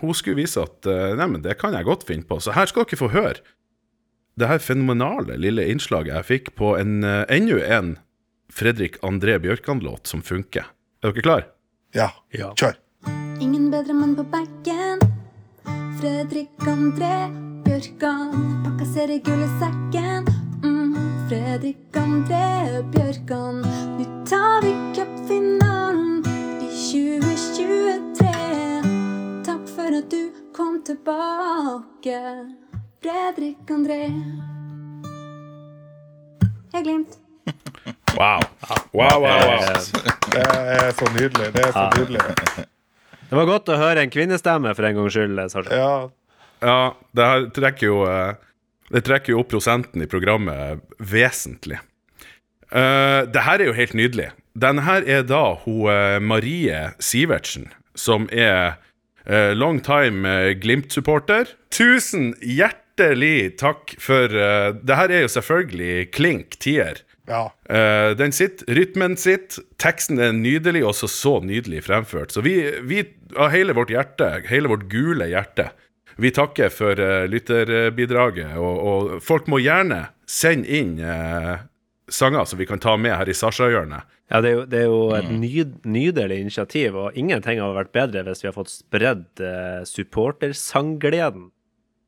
[0.00, 2.38] hun skulle vise at uh, Nei, men det kan jeg godt finne på.
[2.40, 3.42] Så her skal dere få høre
[4.40, 7.92] det her fenomenale lille innslaget jeg fikk på en enda en
[8.54, 10.70] Fredrik André Bjørkan-låt som funker.
[11.04, 11.42] Er dere klar?
[11.92, 12.06] Ja.
[12.32, 12.46] Ja.
[12.56, 12.78] Kjør.
[13.44, 15.02] Ingen bedre mann på backen.
[16.00, 17.28] Fredrik André
[17.66, 18.30] Bjørkan.
[18.64, 20.24] Pakka ser i gull i sekken.
[20.64, 20.94] Mm.
[21.28, 23.60] Fredrik André Bjørkan.
[23.98, 26.24] Nå tar vi cupfinalen
[26.64, 28.32] i 2023.
[29.44, 32.22] Takk for at du kom tilbake,
[33.04, 34.08] Fredrik André.
[36.72, 37.23] Jeg glimt.
[38.14, 38.40] Wow.
[38.92, 39.58] Wow, wow, wow.
[40.32, 41.48] Det er så nydelig.
[41.54, 42.20] Det er så nydelig.
[43.30, 45.80] Det var godt å høre en kvinnestemme for en gangs skyld, Sartre.
[45.80, 45.94] Ja.
[46.64, 46.78] Ja,
[47.16, 48.36] det her trekker jo eh,
[48.94, 51.80] Det trekker jo opp prosenten i programmet vesentlig.
[52.70, 54.30] Uh, det her er jo helt nydelig.
[54.54, 57.66] Den her er da hun eh, Marie Sivertsen,
[57.98, 58.76] som er
[59.26, 61.50] uh, long time eh, Glimt-supporter.
[61.74, 67.02] Tusen hjertelig takk for uh, Det her er jo selvfølgelig klink tier.
[67.26, 67.44] Ja.
[67.70, 72.34] Uh, den sitter, rytmen sitter, teksten er nydelig, også så nydelig fremført.
[72.34, 73.04] Så vi, vi
[73.36, 75.70] av hele vårt hjerte, hele vårt gule hjerte,
[76.20, 78.58] vi takker for uh, lytterbidraget.
[78.60, 81.56] Og, og folk må gjerne sende inn uh,
[82.12, 84.10] sanger som vi kan ta med her i Sasha-hjørnet.
[84.32, 87.92] Ja, det er jo, det er jo et nyd, nydelig initiativ, og ingenting har vært
[87.96, 89.42] bedre hvis vi har fått spredd
[89.88, 91.50] supportersanggleden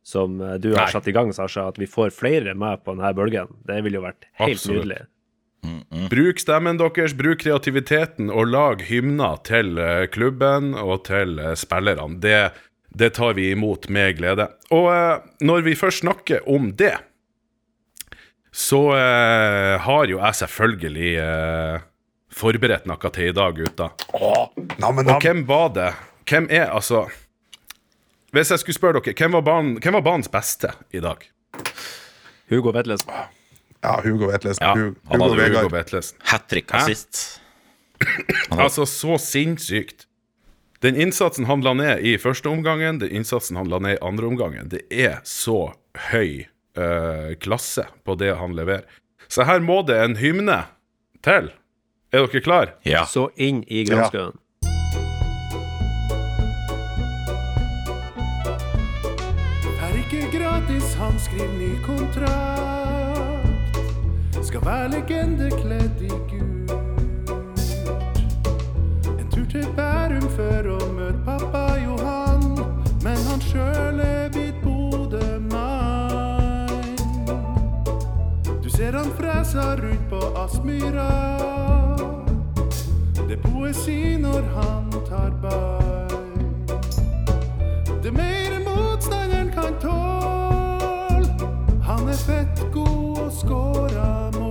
[0.07, 0.95] som eh, du har Nei.
[0.95, 1.66] satt i gang, Sasha.
[1.73, 3.51] At vi får flere med på denne bølgen.
[3.66, 4.85] Det ville jo vært helt Absolutt.
[4.85, 5.03] nydelig.
[6.12, 12.21] Bruk stemmen deres, bruk kreativiteten, og lag hymner til eh, klubben og til eh, spillerne.
[12.23, 12.38] Det,
[12.95, 14.47] det tar vi imot med glede.
[14.71, 16.95] Og når vi først snakker om det,
[18.57, 21.87] så eh, har jo jeg selvfølgelig eh,
[22.33, 23.90] forberedt noe til i dag, gutta.
[24.16, 24.55] Og
[25.19, 25.92] hvem var det?
[26.27, 27.09] Hvem er altså
[28.37, 31.22] Hvis jeg skulle spørre dere, hvem var, banen, hvem var banens beste i dag?
[32.53, 33.09] Hugo Vetlesen.
[33.81, 34.61] Ja, Hugo Vetlesen.
[34.61, 36.18] Ja, Hugo, han Hugo hadde jo Hugo Vetlesen.
[36.29, 37.40] Hat trick assist.
[38.53, 40.05] Altså, så sinnssykt.
[40.85, 44.29] Den innsatsen han la ned i første omgangen, den innsatsen han la ned i andre
[44.29, 45.72] omgangen, det er så
[46.11, 46.44] høy
[46.77, 48.85] uh, klasse på det han leverer.
[49.33, 50.59] Så her må det en hymne
[51.25, 51.49] til.
[52.12, 52.75] Er dere klar?
[52.85, 53.07] Ja.
[53.09, 54.37] Så inn i granskauen.
[54.37, 54.46] Er
[60.99, 63.77] han skriver ny kontrakt.
[64.43, 66.73] Skal være legende kledd i gult.
[69.21, 72.45] En tur til Bærum for å møte pappa Johan.
[73.05, 75.87] Men han sjøl er blitt Bodø-mann.
[78.63, 81.11] Du ser han freser rundt på Aspmyra.
[83.27, 86.09] Det er poesi når han tar bar.
[88.03, 90.36] Det er mer motstanderen kan tåle.
[92.07, 94.46] Han er fett god og skåra mål.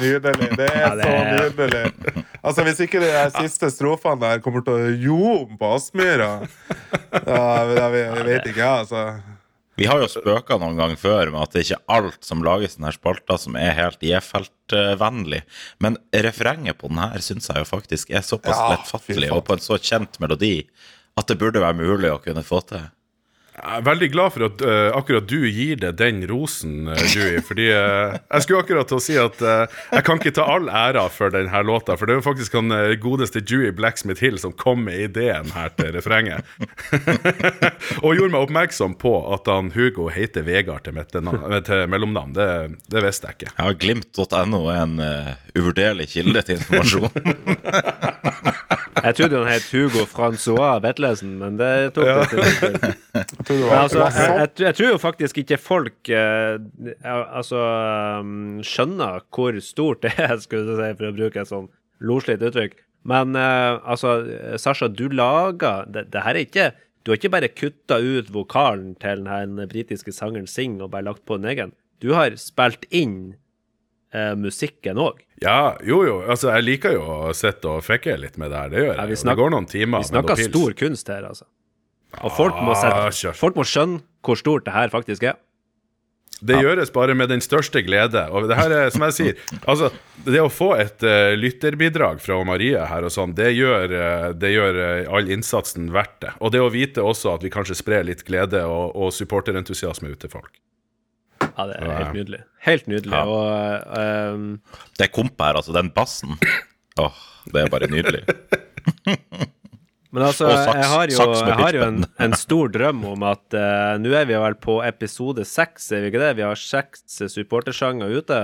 [0.00, 0.48] Nydelig.
[0.58, 1.18] Det er Ja, det så
[1.60, 2.24] nydelig.
[2.40, 6.30] Altså, Hvis ikke de siste strofene der kommer til å ljome på Aspmyra
[7.26, 9.04] ja, jeg, vet- ikke, jeg, altså.
[9.80, 12.74] Vi har jo spøka noen gang før med at det ikke er alt som lages
[12.74, 15.42] i denne spalta som er helt J-feltvennlig.
[15.80, 19.56] Men refrenget på den her syns jeg jo faktisk er såpass Ja, lettfattelig og på
[19.56, 20.66] en så kjent melodi
[21.16, 22.84] at det burde være mulig å kunne få til.
[23.60, 27.40] Jeg er veldig glad for at uh, akkurat du gir det den rosen, uh, Dewey.
[27.48, 30.70] Fordi uh, jeg skulle akkurat til å si at uh, jeg kan ikke ta all
[30.72, 34.54] æra for denne låta, for det er jo faktisk han godeste Dewey Blacksmith Hill som
[34.56, 36.46] kom med ideen her til refrenget.
[38.04, 42.32] Og gjorde meg oppmerksom på at han Hugo heter Vegard til, til mellomnavn.
[42.36, 42.48] Det,
[42.92, 43.54] det visste jeg ikke.
[43.58, 47.10] Ja, Glimt.no er en uh, uvurderlig kilde til informasjon.
[49.00, 52.16] Jeg trodde han het Hugo Francois Vetlesen, men det tok Ja.
[52.20, 52.96] litt tid.
[53.14, 56.12] Jeg tror det var, altså, det var jeg, jeg, jeg tror jo faktisk ikke folk
[56.14, 56.54] eh,
[57.10, 57.64] altså,
[58.22, 61.68] um, skjønner hvor stort det er, skulle du si, for å bruke et sånn
[62.00, 62.78] loslitt uttrykk.
[63.10, 64.20] Men eh, altså,
[64.60, 68.94] Sasha, du lager det, det her er ikke Du har ikke bare kutta ut vokalen
[69.00, 71.72] til den britiske sangeren Sing og bare lagt på en egen.
[72.00, 73.34] Du har spilt inn
[74.12, 75.22] eh, musikken òg.
[75.40, 76.18] Ja, jo jo.
[76.28, 78.72] Altså, jeg liker jo å sitte og fekke litt med det her.
[78.72, 78.98] Det gjør jeg.
[79.00, 81.48] Ja, vi det går noen timer Vi snakker stor kunst her, altså.
[82.24, 85.38] Og folk må, Ah, sette, folk må skjønne hvor stort det her faktisk er.
[86.40, 88.22] Det gjøres bare med den største glede.
[88.32, 89.90] Og det her er, som jeg sier, altså,
[90.24, 94.54] det å få et uh, lytterbidrag fra Marie her og sånn, det gjør, uh, det
[94.54, 96.32] gjør uh, all innsatsen verdt det.
[96.40, 100.20] Og det å vite også at vi kanskje sprer litt glede og, og supporterentusiasme ut
[100.24, 100.52] til folk.
[101.44, 102.42] Ja, det er helt nydelig.
[102.64, 103.16] Helt nydelig.
[103.16, 103.22] Ja.
[103.28, 104.50] Og ehm,
[105.00, 106.36] Det komp her, altså, den bassen.
[107.00, 108.24] Åh, det er bare nydelig.
[110.10, 113.22] Men altså, Og saks- jeg har jo, jeg har jo en, en stor drøm om
[113.28, 116.32] at uh, Nå er vi vel på episode seks, er vi ikke det?
[116.40, 118.40] Vi har seks supportersanger ute.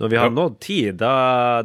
[0.00, 1.12] Når vi har nådd ti, da,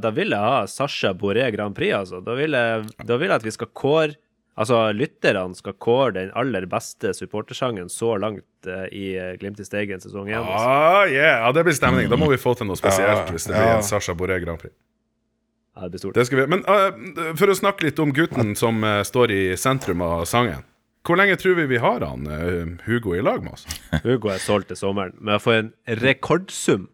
[0.01, 2.19] da vil jeg ha Sasha Boré Grand Prix, altså.
[2.21, 4.17] Da vil, jeg, da vil jeg at vi skal kåre
[4.55, 9.65] Altså, lytterne skal kåre den aller beste supportersangen så langt uh, i eh, Glimt i
[9.67, 10.37] Steigen sesong én.
[10.39, 10.69] Altså.
[10.69, 11.41] Ah, yeah.
[11.43, 12.07] Ja, det blir stemning.
[12.07, 13.81] Da må vi få til noe spesielt Ja, hvis det blir ja.
[13.81, 14.71] en Sasha Boré Grand Prix.
[15.75, 16.15] Ja, det blir stort.
[16.15, 16.47] Det skal vi.
[16.47, 20.63] Men uh, for å snakke litt om gutten som uh, står i sentrum av sangen.
[21.05, 23.67] Hvor lenge tror vi vi har han uh, Hugo i lag med oss?
[24.07, 26.89] Hugo er solgt til sommeren, men jeg får en rekordsum.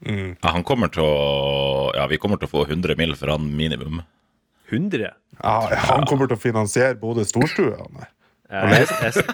[0.00, 3.12] Ja, han kommer til å Ja, vi kommer til å få 100 mill.
[3.20, 4.00] for han minimum.
[4.70, 5.10] 100.
[5.42, 5.56] Ja,
[5.90, 7.74] han kommer til å finansiere både storstue.
[7.76, 8.08] han der.
[8.50, 9.24] Jeg, jeg,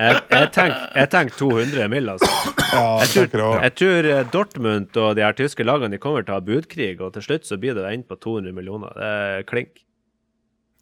[0.00, 2.30] jeg, jeg tenker tenk 200 mill., altså.
[2.72, 6.38] Jeg tror, jeg tror eh, Dortmund og de her tyske lagene de kommer til å
[6.38, 8.96] ha budkrig, og til slutt så blir det inn på 200 millioner.
[8.96, 9.82] Det er klink.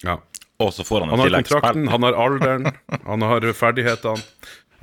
[0.04, 0.20] Ja.
[0.62, 2.70] Og så får han Han har kontrakten, han har alderen,
[3.04, 4.22] han har ferdighetene.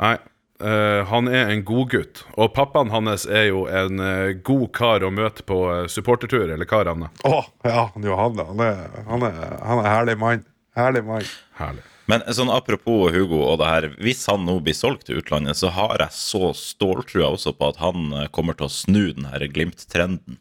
[0.01, 0.17] Nei,
[0.59, 2.25] eh, han er en godgutt.
[2.35, 6.67] Og pappaen hans er jo en eh, god kar å møte på eh, supportertur, eller
[6.67, 7.11] hva, Ranne?
[7.23, 10.43] Å, ja, han er, han er, han er herlig mann.
[10.75, 11.31] Herlig mann.
[11.59, 11.87] Herlig.
[12.09, 15.69] Men sånn apropos Hugo og det her, hvis han nå blir solgt til utlandet, så
[15.75, 19.45] har jeg så ståltrua også på at han eh, kommer til å snu den her
[19.47, 20.39] Glimt-trenden.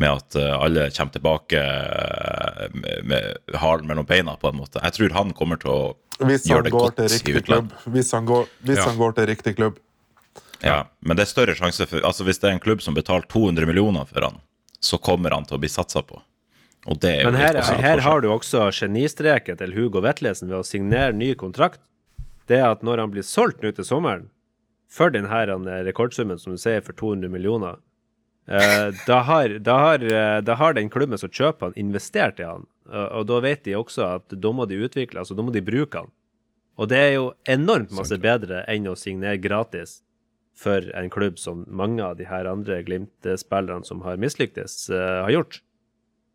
[0.00, 4.80] Med at eh, alle kommer tilbake eh, med, med halen mellom beina, på en måte.
[4.86, 5.80] Jeg tror han kommer til å
[6.54, 7.44] gjøre det godt i utlandet.
[7.44, 7.94] klubb.
[7.96, 8.88] Hvis han går, hvis Ja.
[8.88, 9.78] han går til riktig klubb.
[10.62, 13.24] Ja, men det er større sjanse for Altså Hvis det er en klubb som betaler
[13.32, 14.40] 200 millioner for han,
[14.80, 16.20] så kommer han til å bli satsa på.
[16.90, 20.58] Og det er jo Men her, her har du også genistreken til Hugo Vetlesen ved
[20.58, 21.82] å signere ny kontrakt.
[22.50, 24.26] Det at når han blir solgt nå til sommeren,
[24.90, 27.78] for den her eh, rekordsummen som du sier, for 200 millioner,
[28.50, 32.48] eh, da, har, da, har, eh, da har den klubben som kjøper han, investert i
[32.48, 32.66] han.
[32.90, 36.02] Og da vet de også at da må de utvikle, altså da må de bruke
[36.02, 36.10] han.
[36.80, 40.00] Og det er jo enormt masse bedre enn å signere gratis
[40.58, 45.30] for en klubb som mange av de her andre Glimt-spillerne som har mislyktes, uh, har
[45.32, 45.60] gjort.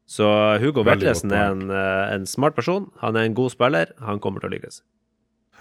[0.06, 0.26] Så
[0.62, 2.92] Hugo Vetlesen er en, eh, en smart person.
[3.02, 3.92] Han er en god spiller.
[4.06, 4.82] Han kommer til å lykkes.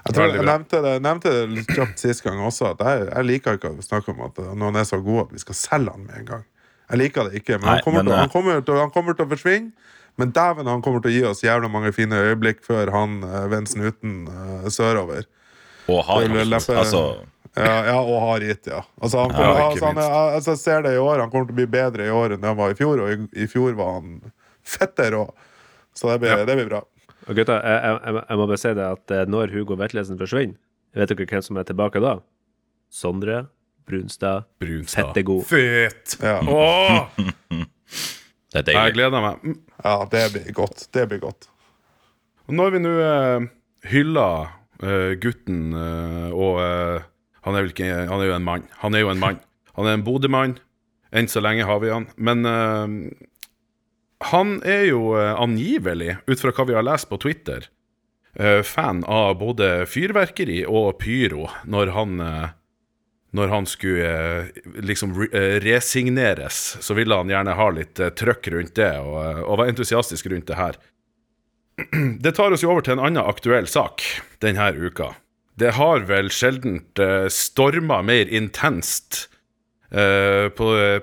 [0.04, 3.24] Jeg tror jeg nevnte det, nevnte det litt kjapt sist gang også, at jeg, jeg
[3.24, 6.04] liker ikke å snakke om at noen er så god at vi skal selge han
[6.04, 6.42] med en gang.
[6.90, 8.92] Jeg liker det ikke, men, Nei, han, kommer men, til, eh, han, kommer til, han
[8.92, 9.92] kommer til å forsvinne.
[10.20, 13.48] Men dæven, han kommer til å gi oss jævla mange fine øyeblikk før han uh,
[13.50, 15.24] vender snuten uh, sørover.
[15.90, 17.00] Og han, altså
[17.56, 18.80] Ja, ja, og har gitt, ja.
[19.00, 21.20] Altså, han Ja, kommer, ikke altså, han, er- altså, jeg ser det i år.
[21.22, 23.44] Han kommer til å bli bedre i år enn han var i fjor, og i,
[23.44, 24.16] i fjor var han
[24.64, 25.24] fette rå.
[25.94, 26.80] Så det blir, det blir bra.
[27.28, 30.18] Og gutta, jeg, jeg, jeg- jeg må bare si det at eh, når Hugo Vetlesen
[30.18, 30.58] forsvinner,
[30.98, 32.16] vet dere hvem som er tilbake da?
[32.90, 33.44] Sondre
[33.86, 34.44] Brunstad.
[34.62, 35.10] Brunstad.
[35.12, 35.44] Fettegod.
[35.46, 36.16] Fett!
[36.24, 36.38] Ja.
[36.40, 37.08] Åh,
[38.54, 38.94] Det er jeg deilig.
[38.96, 39.40] gleder meg.
[39.44, 39.56] Mm.
[39.84, 40.84] ja, det blir godt.
[40.94, 41.48] Det blir godt.
[42.48, 43.46] Når vi nå eh,
[43.90, 44.46] hyller
[44.82, 47.02] eh, gutten, eh, og eh,
[47.44, 48.64] han, er ikke, han er jo en mann.
[48.80, 49.38] Han er jo en mann.
[49.76, 50.58] Han er en Bodø-mann.
[51.14, 52.08] Enn så lenge har vi han.
[52.16, 52.88] Men uh,
[54.24, 57.66] han er jo eh, angivelig, ut fra hva vi har lest på Twitter,
[58.40, 62.22] uh, fan av både fyrverkeri og pyro når han
[63.34, 64.10] når han skulle
[64.86, 69.72] liksom re resigneres, så ville han gjerne ha litt trøkk rundt det, og, og var
[69.72, 70.78] entusiastisk rundt det her.
[72.22, 74.06] Det tar oss jo over til en annen aktuell sak
[74.38, 75.10] denne uka.
[75.60, 79.28] Det har vel sjelden uh, storma mer intenst
[79.94, 80.48] eh,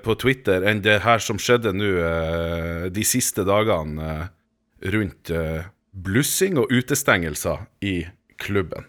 [0.03, 4.25] på, Twitter enn det her som skjedde nå eh, de siste dagene eh,
[4.93, 8.01] rundt eh, blussing og utestengelser i
[8.41, 8.87] klubben.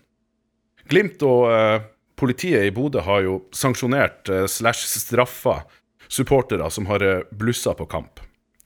[0.91, 1.79] Glimt og eh,
[2.19, 5.63] politiet i Bodø har jo sanksjonert eh, slash straffa
[6.13, 8.23] supportere som har eh, blussa på kamp.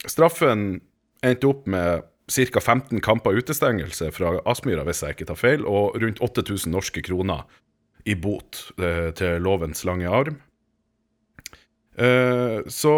[0.07, 0.79] Straffen
[1.25, 2.59] endte opp med ca.
[2.59, 7.45] 15 kamper utestengelse fra Aspmyra, hvis jeg ikke tar feil, og rundt 8000 norske kroner
[8.07, 10.41] i bot eh, til lovens lange arm.
[11.97, 12.93] Eh, så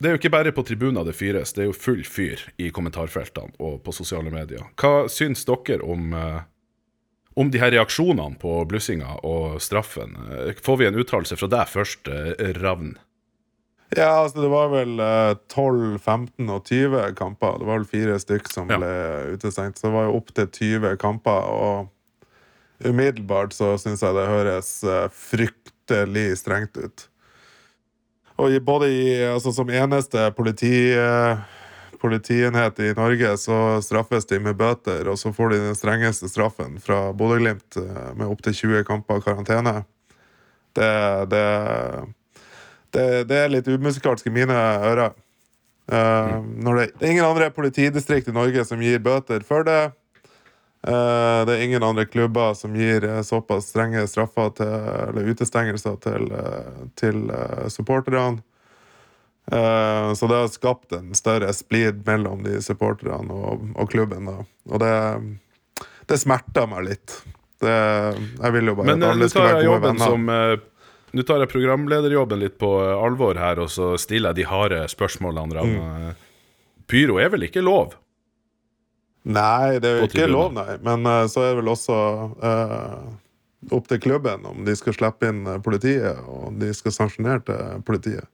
[0.00, 2.72] det er jo ikke bare på tribuner det fyres, det er jo full fyr i
[2.74, 4.64] kommentarfeltene og på sosiale medier.
[4.80, 6.42] Hva syns dere om, eh,
[7.36, 10.16] om de her reaksjonene på blussinga og straffen?
[10.64, 12.12] Får vi en uttalelse fra deg først,
[12.60, 12.96] Ravn?
[13.96, 17.58] Ja, altså det var vel eh, 12, 15 og 20 kamper.
[17.60, 18.78] Det var vel fire stykk som Ja.
[18.80, 18.92] ble
[19.36, 19.76] utestengt.
[19.78, 21.88] Så det var jo opp til 20 kamper, og
[22.82, 27.08] umiddelbart så syns jeg det høres eh, fryktelig strengt ut.
[28.40, 31.36] Og i, både i, altså som eneste politi, eh,
[32.00, 36.80] politienhet i Norge, så straffes de med bøter, og så får de den strengeste straffen
[36.82, 39.82] fra Bodø-Glimt eh, med opptil 20 kamper karantene.
[40.74, 40.88] Det,
[41.30, 41.44] det
[42.94, 44.56] det, det er litt umusikalsk i mine
[44.92, 45.16] ører.
[45.92, 49.90] Når det, det er ingen andre politidistrikt i Norge som gir bøter for det.
[50.82, 54.72] Uh, det er ingen andre klubber som gir eh, såpass strenge straffer til,
[55.10, 56.24] eller utestengelser til,
[56.98, 58.42] til uh, supporterne.
[60.14, 64.28] Så det har skapt en større splid mellom de supporterne og, og klubben.
[64.30, 64.44] Da.
[64.70, 64.92] Og det,
[66.06, 67.16] det smerter meg litt.
[67.58, 67.74] Det,
[68.38, 69.98] jeg vil jo bare Men at alle alle være gode venner.
[69.98, 70.30] Men du tar jobben som
[71.12, 74.78] Nå tar jeg programlederjobben litt på eh, alvor her, og så stiller jeg de harde
[74.88, 75.64] spørsmålene.
[75.68, 76.06] Mm.
[76.08, 76.30] Eh,
[76.88, 77.98] Pyro er vel ikke lov?
[79.22, 80.78] Nei, det er jo ikke lov, nei.
[80.82, 81.96] Men uh, så er det vel også
[82.42, 87.44] uh, opp til klubben om de skal slippe inn politiet, og om de skal sanksjonere
[87.46, 88.26] til politiet.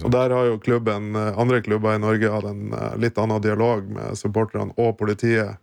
[0.00, 3.86] Og der har jo klubben, andre klubber i Norge hatt en uh, litt annen dialog
[3.92, 5.60] med supporterne og politiet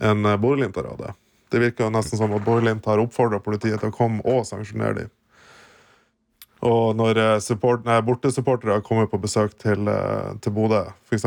[0.00, 1.14] enn Bodø-Glimt har hatt det.
[1.52, 5.02] Det virker jo nesten som at Bodø-Glimt har oppfordra politiet til å komme og sanksjonere
[5.02, 5.14] dem.
[6.66, 11.24] Og når eh, support, nei, bortesupportere kommer på besøk til, eh, til Bodø, f.eks.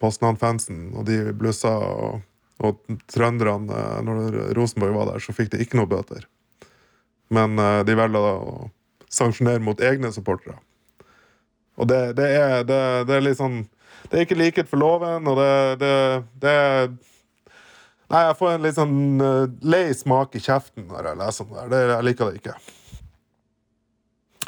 [0.00, 2.22] Poznan-fansen, og de blussa, og,
[2.64, 2.80] og
[3.12, 6.24] trønderne, eh, når Rosenborg var der, så fikk de ikke noe bøter.
[7.34, 8.70] Men eh, de velger å
[9.10, 10.56] sanksjonere mot egne supportere.
[11.80, 13.62] Og det, det, er, det, det er litt sånn
[14.10, 15.86] Det er ikke likhet for loven, og det,
[16.42, 16.90] det, er
[18.10, 21.70] Nei, jeg får en litt sånn eh, lei smak i kjeften når jeg leser om
[21.70, 22.56] Det, jeg liker det ikke.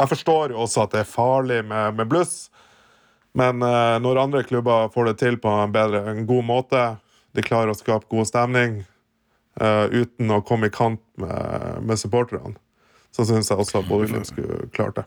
[0.02, 2.50] Jeg forstår jo også at det er farlig med, med bluss,
[3.38, 6.80] Men eh, når andre klubber får det til på en, bedre, en god måte,
[7.32, 12.58] de klarer å skape god stemning eh, uten å komme i kant med, med supporterne,
[13.14, 15.06] så syns jeg også at Bodø-Glimt skulle klart det.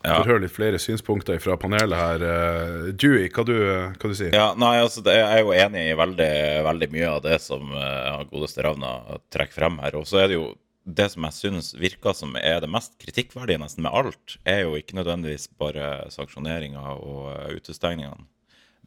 [0.00, 0.16] Ja.
[0.16, 2.22] Får høre litt flere synspunkter fra panelet her.
[2.24, 3.54] Eh, Dewey, hva du,
[4.00, 6.32] hva du sier Ja, nei, altså, Jeg er jo enig i veldig,
[6.66, 8.94] veldig mye av det som uh, godeste Ravna
[9.30, 9.98] trekker frem her.
[10.00, 10.48] Og så er det jo
[10.96, 14.76] det som jeg syns virker som er det mest kritikkverdige nesten med alt, er jo
[14.78, 18.26] ikke nødvendigvis bare sanksjoneringa og utestengningene,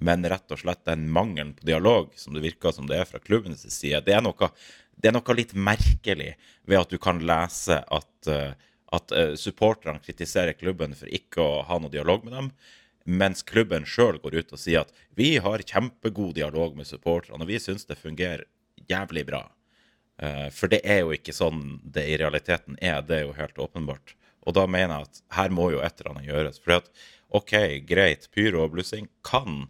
[0.04, 3.22] men rett og slett den mangelen på dialog som det virker som det er fra
[3.22, 4.01] klubbenes side.
[4.06, 4.49] Det er noe,
[4.97, 6.34] det er noe litt merkelig
[6.70, 8.54] ved at du kan lese at uh,
[8.93, 12.49] at uh, supporterne kritiserer klubben for ikke å ha noe dialog med dem,
[13.04, 17.49] mens klubben sjøl går ut og sier at vi har kjempegod dialog med supporterne, og
[17.49, 18.45] vi syns det fungerer
[18.89, 19.47] jævlig bra.
[20.24, 23.60] Eh, for det er jo ikke sånn det i realiteten er, det er jo helt
[23.60, 24.16] åpenbart.
[24.48, 26.60] Og da mener jeg at her må jo et eller annet gjøres.
[26.64, 26.90] For at
[27.34, 27.56] OK,
[27.90, 29.66] greit, pyro og blussing kan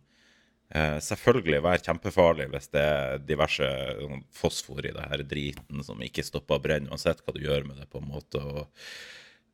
[0.73, 3.69] eh, selvfølgelig være kjempefarlig hvis det er diverse
[4.01, 7.69] sånn fosfor i det her driten som ikke stopper å brenne, uansett hva du gjør
[7.69, 8.41] med det, på en måte.
[8.43, 8.65] og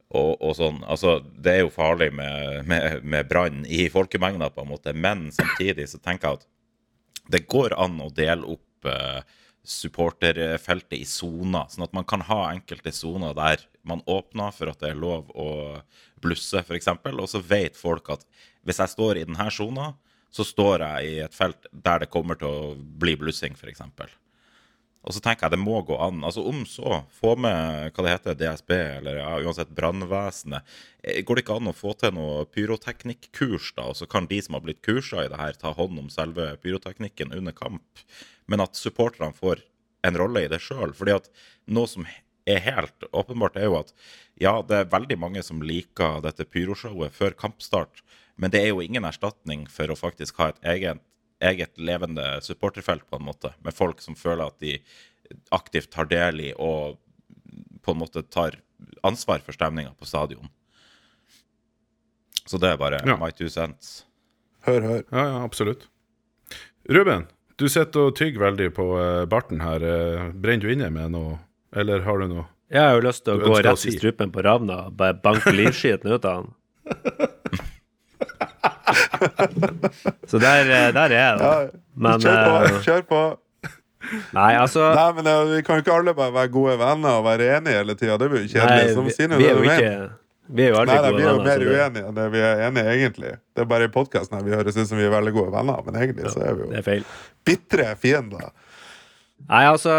[0.10, 0.80] og, og sånn.
[0.90, 5.28] Altså, det er jo farlig med, med, med brann i folkemengder, på en måte, men
[5.36, 6.48] samtidig så tenker jeg at
[7.30, 9.20] det går an å dele opp eh,
[9.70, 14.82] supporterfeltet i soner, sånn at man kan ha enkelte soner der man åpner for at
[14.82, 15.50] det er lov å
[16.22, 18.26] blusse, f.eks., og så vet folk at
[18.68, 19.92] hvis jeg står i denne sona,
[20.30, 23.86] så står jeg i et felt der det kommer til å bli blussing, f.eks.
[25.08, 26.24] Og så tenker jeg det må gå an.
[26.28, 30.68] Altså Om så, få med hva det heter, DSB eller ja, uansett brannvesenet.
[31.04, 33.88] Eh, Går det ikke an å få til noe pyroteknikkurs, da?
[33.92, 36.52] Og så kan de som har blitt kursa i det her, ta hånd om selve
[36.64, 38.04] pyroteknikken under kamp?
[38.52, 39.64] Men at supporterne får
[40.08, 40.94] en rolle i det sjøl.
[40.96, 41.32] Fordi at
[41.72, 42.08] noe som
[42.50, 43.94] er helt åpenbart, er jo at
[44.40, 48.04] ja, det er veldig mange som liker dette pyroshowet før kampstart,
[48.40, 51.04] men det er jo ingen erstatning for å faktisk ha et eget
[51.42, 54.78] eget levende supporterfelt, på en måte, med folk som føler at de
[55.56, 56.98] aktivt tar del i og
[57.86, 58.58] på en måte tar
[59.08, 60.50] ansvar for stemninga på stadion.
[62.50, 63.16] Så det er bare Ja.
[63.18, 64.06] my two cents.
[64.66, 65.04] Hør, hør.
[65.12, 65.88] Ja, ja, absolutt.
[66.90, 67.28] Ruben,
[67.58, 69.84] du sitter og tygger veldig på eh, barten her.
[69.84, 71.38] Eh, Brenner du inne med noe,
[71.76, 74.44] eller har du noe Jeg har jo lyst til å gå rett i strupen på
[74.46, 76.56] Ravna og bare banke livskiten ut av han.
[80.30, 81.52] Så der, eh, der er jeg, da.
[81.96, 82.56] Men kjør på.
[82.64, 83.22] eh, Kjør på.
[84.34, 87.26] Nei, altså Nei, men eh, Vi kan jo ikke alle bare være gode venner og
[87.28, 88.16] være enige hele tida.
[88.22, 88.94] Det blir jo kjedelig.
[88.96, 89.92] Som vi, Stine, vi er jo ikke
[90.56, 91.44] Vi er jo aldri Nei, gode vi er jo venner.
[91.50, 93.34] mer det- uenige enn det vi er enige, egentlig.
[93.56, 96.00] Det er bare i podkasten vi høres ut som vi er veldig gode venner, men
[96.02, 97.04] egentlig så er vi Det jo
[97.46, 98.50] bitre fiender.
[99.50, 99.94] Nei, altså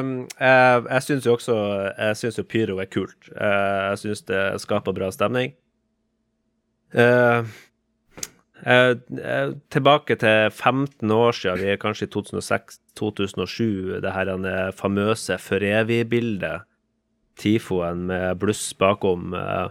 [0.00, 0.08] um,
[0.40, 1.54] Jeg, jeg syns jo også
[1.98, 3.28] Jeg syns jo pyro er kult.
[3.34, 5.52] Jeg syns det skaper bra stemning.
[6.94, 7.42] Eh,
[8.66, 15.62] tilbake til 15 år siden, vi er kanskje i 2006-2007, det her eh, famøse for
[15.62, 16.64] evig-bildet.
[17.38, 19.34] Tifoen med bluss bakom.
[19.34, 19.68] eh,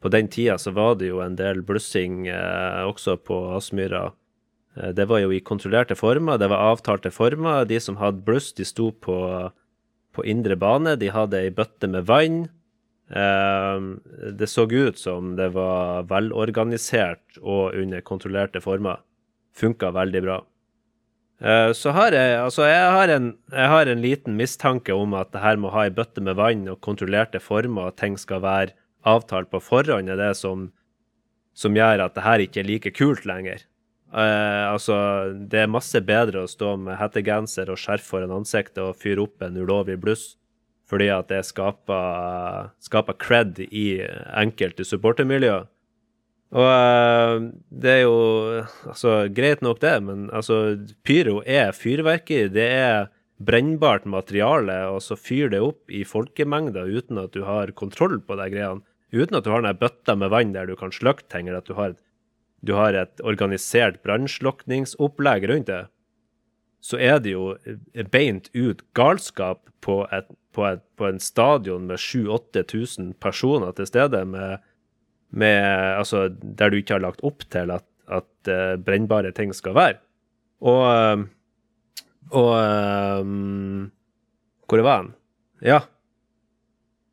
[0.00, 4.12] på den tida så var det jo en del blussing eh, også på Aspmyra.
[4.76, 7.64] Eh, Det var jo i kontrollerte former, det var avtalte former.
[7.64, 9.50] De som hadde bluss, de sto på,
[10.14, 12.48] på indre bane, de hadde ei bøtte med vann.
[13.10, 13.80] Eh,
[14.32, 19.00] Det så ut som det var velorganisert og under kontrollerte former.
[19.56, 20.42] Funka veldig bra.
[21.40, 25.32] Eh, Så har jeg, altså jeg har, en, jeg har en liten mistanke om at
[25.32, 28.74] det her må ha ei bøtte med vann og kontrollerte former, og ting skal være
[29.04, 30.72] avtalt på forhånd, er det som,
[31.54, 33.64] som gjør at det her ikke er like kult lenger.
[34.08, 34.96] Uh, altså,
[35.36, 39.44] det er masse bedre å stå med hettegenser og skjerf foran ansiktet og fyre opp
[39.44, 40.38] en ulovlig bluss,
[40.88, 44.00] fordi at det skaper, skaper cred i
[44.40, 45.58] enkelte supportermiljø.
[46.56, 48.18] Og eh, det er jo
[48.88, 52.48] altså, greit nok det, men altså, pyro er fyrverkeri.
[52.54, 57.76] Det er brennbart materiale, og så fyr det opp i folkemengder uten at du har
[57.76, 58.82] kontroll på de greiene.
[59.12, 61.68] Uten at du har den bøtta med vann der du kan slukke ting, eller at
[61.68, 61.94] du har
[62.60, 65.84] du har et organisert brannslukningsopplegg rundt det,
[66.82, 67.54] så er det jo
[68.10, 74.24] beint ut galskap på, et, på, et, på en stadion med 7000-8000 personer til stede,
[74.28, 74.64] med,
[75.30, 75.60] med,
[75.98, 80.00] altså, der du ikke har lagt opp til at, at uh, brennbare ting skal være.
[80.58, 81.20] Og, eh,
[82.34, 82.50] og
[83.22, 83.84] um,
[84.66, 85.12] Hvor var han?
[85.62, 85.78] Ja.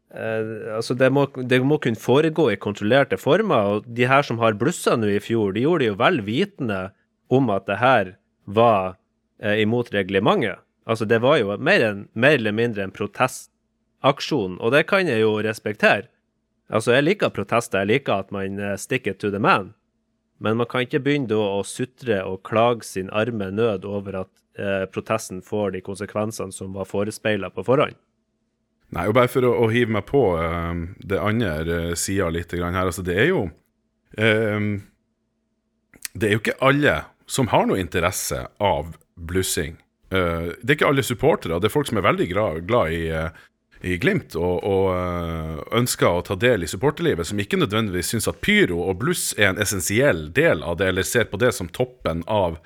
[0.09, 4.41] Uh, altså det, må, det må kunne foregå i kontrollerte former, og de her som
[4.41, 6.81] har blussa nå i fjor, de gjorde det jo vel vitende
[7.29, 8.13] om at det her
[8.45, 8.95] var
[9.43, 10.64] uh, imot reglementet.
[10.86, 15.23] Altså det var jo mer, en, mer eller mindre en protestaksjon, og det kan jeg
[15.23, 16.07] jo respektere.
[16.69, 19.73] Altså jeg liker protester, jeg liker at man eh, stick to the man.
[20.38, 24.31] Men man kan ikke begynne da å sutre og klage sin arme nød over at
[24.59, 27.95] eh, protesten får de konsekvensene som var forespeila på forhånd.
[28.95, 32.53] Nei, og bare for å, å hive meg på uh, det andre uh, sida litt
[32.53, 34.67] her, altså det er jo uh,
[36.13, 36.93] Det er jo ikke alle
[37.25, 39.79] som har noe interesse av blussing.
[40.16, 41.59] Eh, det er ikke alle supportere.
[41.59, 43.43] Det er folk som er veldig glad, i, eh,
[43.86, 48.30] i Glimt og, og eh, ønsker å ta del i supporterlivet, som ikke nødvendigvis syns
[48.32, 51.70] at pyro og bluss er en essensiell del av det, eller ser på det som
[51.70, 52.57] toppen av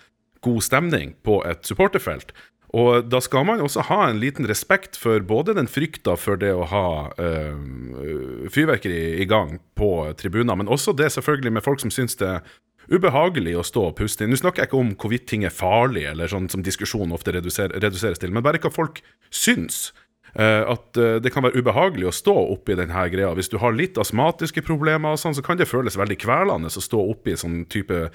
[0.45, 2.31] god stemning på et supporterfelt.
[2.77, 6.51] Og da skal man også ha en liten respekt for både den frykta for det
[6.53, 9.89] å ha øh, fyrverkeri i gang på
[10.19, 12.43] tribuner, men også det selvfølgelig med folk som syns det er
[12.89, 14.33] ubehagelig å stå og puste inn.
[14.33, 17.73] Nå snakker jeg ikke om hvorvidt ting er farlig, eller sånn som diskusjonen ofte reduser,
[17.75, 19.01] reduseres til, men bare hva folk
[19.33, 19.89] syns.
[20.37, 23.31] Uh, at uh, det kan være ubehagelig å stå oppi denne greia.
[23.37, 26.85] Hvis du har litt astmatiske problemer, og sånn, så kan det føles veldig kvelende å
[26.85, 28.07] stå oppi sånn type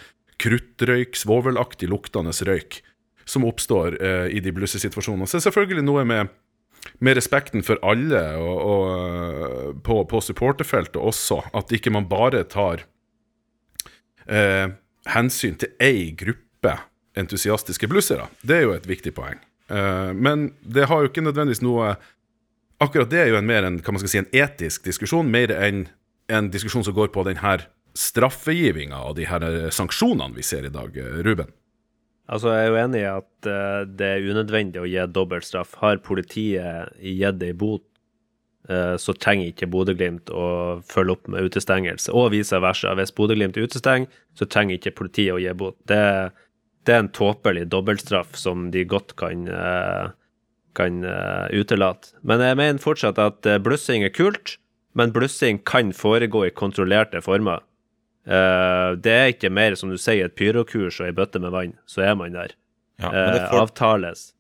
[0.43, 2.81] kruttrøyk, svovelaktig luktende røyk,
[3.27, 5.27] som oppstår uh, i de blussesituasjonene.
[5.27, 6.31] Så er selvfølgelig noe med,
[7.03, 12.87] med respekten for alle og, og på, på supporterfeltet også, at ikke man bare tar
[15.15, 16.79] hensyn til ei gruppe
[17.19, 18.29] entusiastiske blussere.
[18.43, 19.41] Det er jo et viktig poeng.
[19.69, 21.95] Eh, men det har jo ikke nødvendigvis noe
[22.83, 25.85] Akkurat det er jo en mer en, man skal si, en etisk diskusjon, mer enn
[26.27, 27.53] en diskusjon som går på denne
[27.97, 31.53] straffegivinga og de her sanksjonene vi ser i dag, eh, Ruben.
[32.27, 35.79] Altså, Jeg er jo enig i at uh, det er unødvendig å gi dobbeltstraff.
[35.81, 37.87] Har politiet gitt ei bot,
[38.65, 40.45] så trenger ikke Bodø-Glimt å
[40.89, 42.95] følge opp med utestengelse, og vice versa.
[42.97, 45.77] Hvis Bodø-Glimt utestenger, så trenger ikke politiet å gi bot.
[45.85, 46.01] Det
[46.85, 50.13] det er en tåpelig dobbeltstraff som de godt kan, uh,
[50.77, 52.13] kan uh, utelate.
[52.23, 54.59] Men jeg mener fortsatt at blussing er kult,
[54.93, 57.65] men blussing kan foregå i kontrollerte former.
[58.25, 62.07] det er ikke mer, som du sier, et pyrokurs og ei bøtte med vann, så
[62.07, 62.55] er man der.
[63.03, 63.65] Ja, men det for...
[63.67, 64.34] Avtales.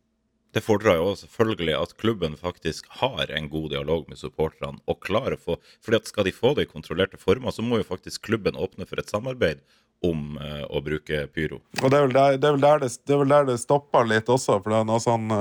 [0.54, 5.34] Det fordrer jo selvfølgelig at klubben faktisk har en god dialog med supporterne og klarer
[5.34, 8.22] å få fordi at Skal de få det i kontrollerte former, så må jo faktisk
[8.28, 9.64] klubben åpne for et samarbeid
[10.04, 11.60] om uh, å bruke pyro.
[11.80, 14.58] Og det er, vel der det, er det, det, er der det stopper litt også.
[14.60, 15.32] For noe sånn,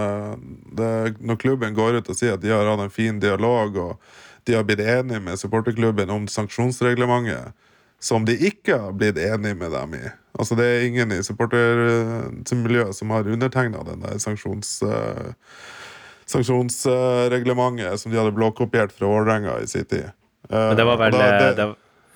[0.77, 0.89] det,
[1.19, 4.55] Når klubben går ut og sier at de har hatt en fin dialog, og de
[4.55, 7.53] har blitt enige med supporterklubben om sanksjonsreglementet,
[8.03, 10.03] som de ikke har blitt enige med dem i.
[10.39, 14.81] Altså Det er ingen i supportermiljøet som har undertegna den der sanksjons...
[14.83, 15.31] Uh,
[16.33, 20.11] sanksjonsreglementet som de hadde blåkopiert fra Vålerenga i sin tid.
[20.49, 21.25] Men det var vel da,
[21.55, 21.65] det,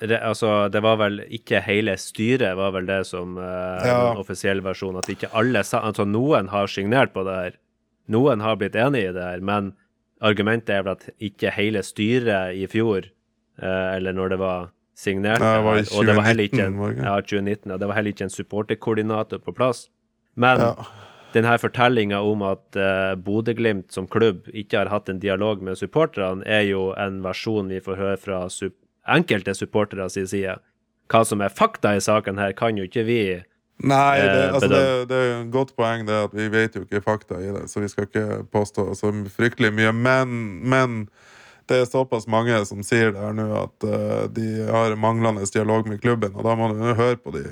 [0.00, 3.44] det, altså, det var vel ikke hele styret, var vel det som uh,
[3.84, 3.98] ja.
[4.08, 5.00] den offisielle versjonen.
[5.02, 7.60] At ikke alle Altså, noen har signert på det her.
[8.08, 9.74] Noen har blitt enig i det her, men
[10.24, 13.08] argumentet er vel at ikke hele styret i fjor,
[13.62, 16.48] uh, eller når det var signert ja, det var i 2019, og det var heller
[16.48, 19.84] ikke en, ja, 2019, og det var heller ikke en supporterkoordinator på plass.
[20.34, 20.72] Men ja.
[21.34, 26.42] denne fortellinga om at uh, Bodø-Glimt som klubb ikke har hatt en dialog med supporterne,
[26.46, 28.76] er jo en versjon vi får høre fra sup
[29.08, 30.58] enkelte supportere sin side.
[31.08, 33.22] Hva som er fakta i saken her, kan jo ikke vi
[33.78, 36.82] Nei, det, eh, altså det, det, er et godt poeng det at vi vet jo
[36.82, 39.92] ikke fakta i det, så vi skal ikke påstå så fryktelig mye.
[39.94, 40.32] Men,
[40.66, 40.96] men
[41.68, 45.88] det er såpass mange som sier det her nå at uh, de har manglende dialog
[45.88, 47.44] med klubben, og da må du høre på de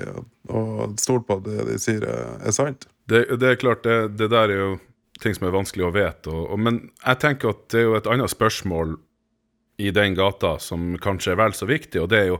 [0.47, 2.87] og, stole på at det de sier, er sant.
[3.07, 4.71] Det, det er klart, det, det, der er jo
[5.21, 7.99] ting som er vanskelig å vite, og, og, men jeg tenker at det er jo
[7.99, 8.89] et annet spørsmål
[9.77, 12.39] i den gata som kanskje er vel så viktig, og det er jo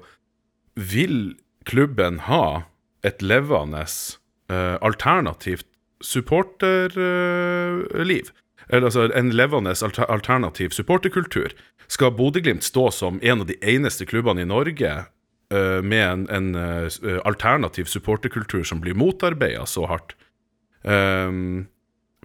[0.77, 2.61] Vil klubben ha
[3.05, 3.85] et levende
[4.51, 5.67] uh, alternativt
[6.01, 8.29] supporterliv?
[8.29, 8.33] Uh,
[8.69, 9.71] Eller altså en levende
[10.07, 11.55] alternativ supporterkultur?
[11.87, 14.91] Skal Bodø-Glimt stå som en av de eneste klubbene i Norge
[15.53, 16.49] uh, med en, en
[17.23, 20.17] alternativ supporterkultur som blir motarbeida så hardt?
[20.83, 21.67] Um,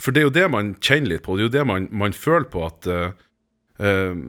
[0.00, 2.14] for det er jo det man kjenner litt på, det er jo det man, man
[2.16, 4.22] føler på at uh,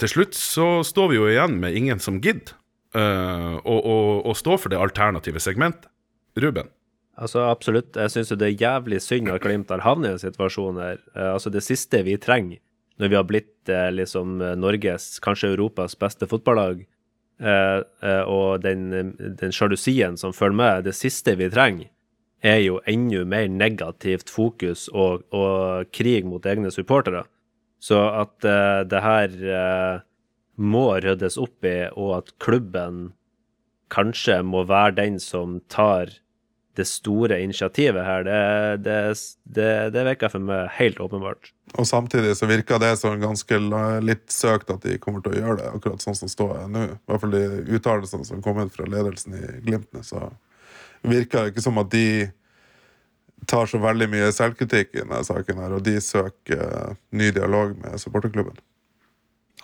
[0.00, 2.56] til slutt så står vi jo igjen med ingen som gidder
[2.96, 5.90] uh, å, stå for det alternative segmentet.
[6.40, 6.70] Ruben?
[7.14, 7.96] Altså Absolutt.
[7.96, 10.98] Jeg syns det er jævlig synd at Glimt har havnet i en situasjon her.
[11.16, 12.60] Uh, altså Det siste vi trenger
[12.98, 16.84] når vi har blitt uh, liksom Norges, kanskje Europas beste fotballag,
[18.30, 21.88] og den, den sjalusien som følger med, det siste vi trenger,
[22.44, 27.24] er jo enda mer negativt fokus og, og krig mot egne supportere.
[27.80, 30.04] Så at uh, det her uh,
[30.56, 33.12] må ryddes opp i, og at klubben
[33.92, 36.12] kanskje må være den som tar
[36.78, 38.24] det store initiativet her.
[38.26, 38.38] Det,
[38.84, 38.98] det,
[39.56, 41.50] det, det virker for meg helt åpenbart.
[41.74, 43.58] Og samtidig så virker det som ganske
[44.04, 46.86] litt søkt at de kommer til å gjøre det, akkurat sånn som står nå.
[46.92, 47.44] I hvert fall de
[47.78, 49.90] uttalelsene som kom ut fra ledelsen i Glimt.
[50.06, 50.22] Så
[51.04, 52.06] virker det ikke som at de
[53.50, 57.74] tar så veldig mye selvkritikk i denne saken, her, og de søker eh, ny dialog
[57.82, 58.56] med supporterklubben.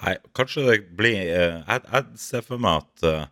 [0.01, 3.29] Nei, kanskje det blir eh, jeg, jeg ser for meg at eh,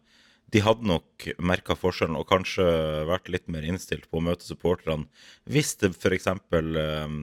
[0.52, 2.64] de hadde nok merka forskjellen og kanskje
[3.08, 5.08] vært litt mer innstilt på å møte supporterne
[5.50, 6.28] hvis det f.eks.
[6.54, 7.18] Uh,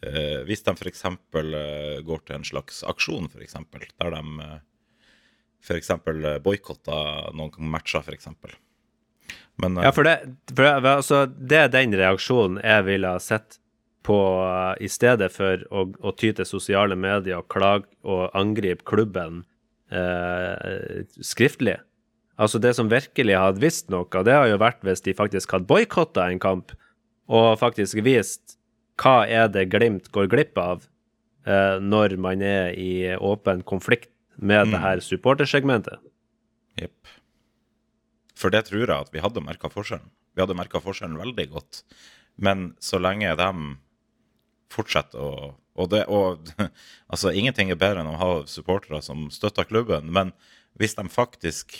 [0.00, 1.04] uh, hvis de f.eks.
[1.04, 4.58] Uh, går til en slags aksjon, for eksempel, der de uh,
[5.62, 5.92] f.eks.
[6.42, 8.32] boikotter noen matcher, f.eks.
[9.60, 10.18] Men eh, Ja, for det,
[10.54, 13.58] for det, altså, det er den reaksjonen jeg ville ha sett
[14.06, 18.82] på uh, i stedet for å, å ty til sosiale medier og klage og angripe
[18.88, 19.44] klubben
[19.92, 21.76] eh, skriftlig.
[22.40, 25.68] Altså, det som virkelig hadde visst noe, det har jo vært hvis de faktisk hadde
[25.68, 26.72] boikotta en kamp,
[27.28, 28.56] og faktisk vist
[29.00, 30.84] hva er det Glimt går glipp av
[31.48, 36.00] eh, når man er i åpen konflikt med det her supportersegmentet.
[36.80, 37.14] Jepp.
[38.38, 40.08] For det tror jeg at vi hadde merka forskjellen.
[40.34, 41.82] Vi hadde merka forskjellen veldig godt.
[42.40, 43.50] Men så lenge de
[44.72, 45.32] fortsetter å
[45.72, 46.50] og, det, og
[47.12, 50.10] altså, ingenting er bedre enn å ha supportere som støtter klubben.
[50.12, 50.34] Men
[50.76, 51.72] hvis de faktisk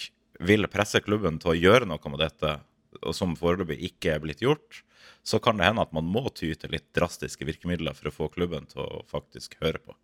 [0.46, 2.56] vil presse klubben til å gjøre noe med dette,
[3.02, 4.82] og som foreløpig ikke er blitt gjort,
[5.22, 8.30] så kan det hende at man må ty til litt drastiske virkemidler for å få
[8.32, 9.94] klubben til å faktisk høre på.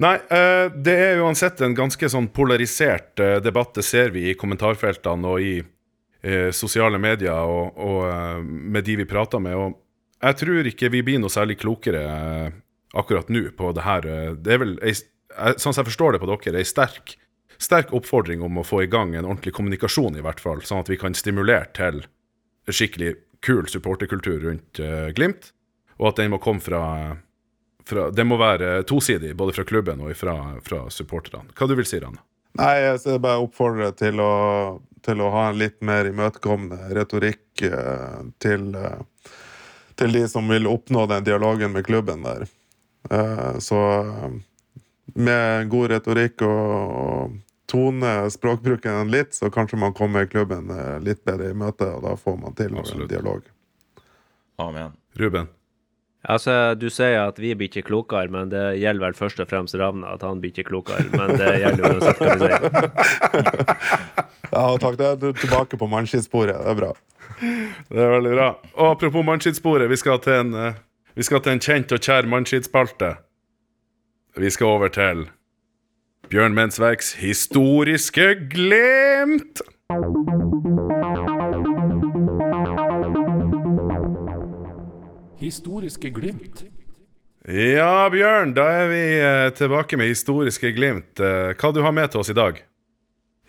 [0.00, 3.72] Nei, eh, det er uansett en ganske sånn polarisert eh, debatt.
[3.78, 9.08] Det ser vi i kommentarfeltene og i eh, sosiale medier og, og med de vi
[9.08, 9.56] prater med.
[9.56, 9.78] Og
[10.20, 12.04] jeg tror ikke vi blir noe særlig klokere
[12.96, 14.10] akkurat nå på det her.
[14.36, 17.16] Det er vel, sånn som jeg forstår det på dere, ei sterk,
[17.62, 20.90] sterk oppfordring om å få i gang en ordentlig kommunikasjon, i hvert fall, sånn at
[20.92, 22.02] vi kan stimulere til
[22.66, 23.14] skikkelig
[23.46, 25.52] kul supporterkultur rundt uh, Glimt,
[26.00, 26.82] og at den må komme fra
[27.86, 30.34] fra, det må være tosidig, både fra klubben og fra,
[30.66, 31.54] fra supporterne.
[31.54, 32.18] Hva du vil si, Rana?
[32.56, 34.32] Nei, jeg ser bare oppfordre til å,
[35.04, 39.32] til å ha en litt mer imøtekommende retorikk uh, til, uh,
[40.00, 42.46] til de som vil oppnå den dialogen med klubben der.
[43.62, 43.78] Så
[45.14, 47.36] med god retorikk og, og
[47.70, 52.14] tone språkbruken litt, så kanskje man kommer klubben eh, litt bedre i møte, og da
[52.20, 53.44] får man til en dialog.
[54.62, 54.94] Amen.
[55.18, 55.48] Ruben?
[56.26, 59.76] Altså, Du sier at vi blir ikke klokere, men det gjelder vel først og fremst
[59.78, 61.06] Ravna, at han blir ikke klokere.
[61.14, 64.22] Men det gjelder jo uansett hva vi sier.
[64.56, 64.94] Ja, takk.
[64.96, 66.54] Det er du tilbake på mannskittsporet.
[66.54, 66.92] Det er bra.
[67.90, 68.46] Det er veldig bra.
[68.78, 70.78] Og apropos mannskittsporet, vi skal til en, eh,
[71.18, 73.10] vi skal til en kjent og kjær mannskittspalte.
[74.38, 75.26] Vi skal over til
[76.26, 79.60] Bjørn Mensverks historiske glimt.
[85.38, 86.64] Historiske glimt.
[87.46, 91.22] Ja, Bjørn, da er vi eh, tilbake med historiske glimt.
[91.22, 92.58] Eh, hva du har med til oss i dag?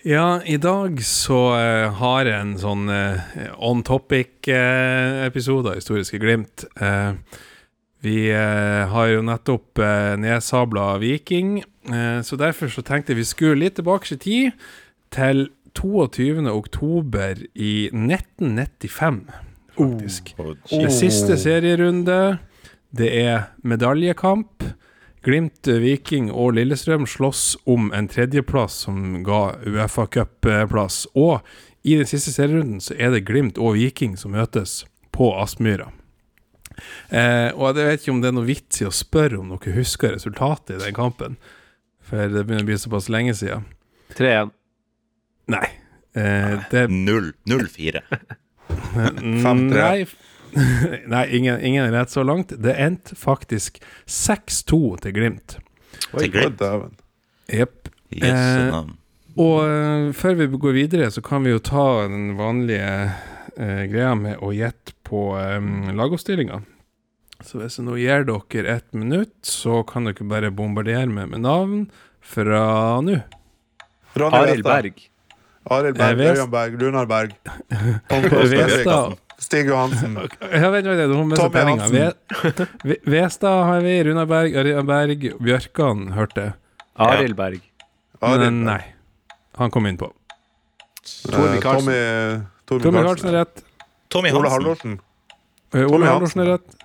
[0.05, 2.85] Ja, i dag så eh, har jeg en sånn
[3.57, 6.67] on topic-episode av Historiske Glimt.
[7.99, 13.25] Vi eh, har jo nettopp uh, nedsabla Viking, eh, så derfor så tenkte jeg vi
[13.25, 14.67] skulle litt tilbake i tid,
[15.13, 16.45] til 22.
[16.51, 19.21] oktober i 1995,
[19.77, 20.33] faktisk.
[20.37, 20.53] Oh.
[20.69, 22.37] Det siste serierunde.
[22.97, 24.63] Det er medaljekamp.
[25.25, 31.05] Glimt, Viking og Lillestrøm slåss om en tredjeplass som ga Uefa Cup-plass.
[31.19, 31.41] Og
[31.83, 35.91] i den siste serierunden så er det Glimt og Viking som møtes på Aspmyra.
[37.09, 39.75] Eh, og jeg vet ikke om det er noe vits i å spørre om dere
[39.77, 41.39] husker resultatet i den kampen.
[42.07, 43.65] For det begynner å bli såpass lenge siden.
[44.15, 44.53] 3-1.
[45.51, 45.67] Nei.
[46.17, 48.01] Eh, det 0-4.
[49.21, 50.05] Nei,
[51.13, 52.53] Nei ingen, ingen er rett så langt.
[52.63, 55.57] Det endte faktisk 6-2 til Glimt.
[56.13, 56.63] Til Glimt.
[57.51, 57.91] Jepp.
[58.11, 58.85] Yes, Eh.
[59.37, 63.11] Og eh, før vi går videre, så kan vi jo ta den vanlige
[63.57, 66.61] eh, greia med å gjette på um, lagoppstillinga.
[67.45, 71.43] Så hvis jeg nå gir dere ett minutt, så kan dere bare bombardere meg med
[71.45, 71.85] navn
[72.25, 72.63] fra
[73.05, 73.19] nå.
[74.17, 75.03] Arild Berg.
[75.69, 77.35] Arild Berg, Vest- Ørjan Berg, Lunar Berg.
[78.53, 79.17] Vestad.
[79.37, 80.15] Stig Johansen.
[80.51, 81.93] Ja, vent, vent, Tommy Hansen.
[81.93, 86.53] Ve Ve- Vestad har vi, Runar Berg, Ørjan Berg, Bjørkan hørte.
[86.97, 87.61] Arild Berg.
[88.21, 88.81] Men nei.
[89.61, 90.09] Han kom innpå.
[90.09, 91.45] på.
[91.45, 91.61] Eh.
[91.61, 92.01] Tommy,
[92.65, 93.61] Tor Tommy er rett.
[94.09, 94.63] Tommy Ole Hansen.
[94.63, 94.99] Hallorsen.
[95.73, 96.13] Eh, Tommy Ole Hansen.
[96.13, 96.75] Halvorsen er rett.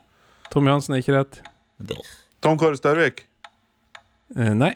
[0.50, 1.40] Tommy Hansen er ikke rett.
[2.42, 3.24] Tom Kåre Størvik.
[4.36, 4.72] Eh, nei.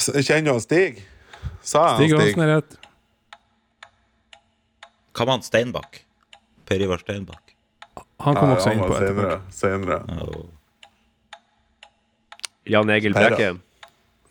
[0.00, 1.02] S- Kjenner du han Stig?
[1.62, 2.76] Sa jeg Stig han Hansen er rett.
[5.14, 6.00] Hva med han Steinbakk?
[6.70, 7.54] Per Ivar Steinbakk.
[8.20, 9.40] Han kom Ja, også inn på etterpå.
[9.52, 9.98] senere.
[10.08, 10.26] Ja.
[12.76, 13.12] Jan Egil.
[13.16, 13.58] Brekke.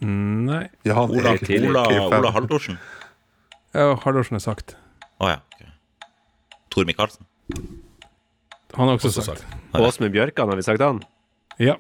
[0.02, 1.84] Nei, Ja, han Ola, er Ola.
[2.20, 2.78] Ola Haldorsen.
[3.76, 4.76] Ja, Hardorsen er sagt.
[5.22, 5.40] Å ja.
[5.54, 5.66] ok.
[6.74, 7.26] Tor Micaelsen.
[8.78, 9.44] Han har også, Også sagt.
[9.44, 9.82] sagt.
[9.82, 11.02] Åsmund Bjørkan, har vi sagt han?
[11.62, 11.76] Ja.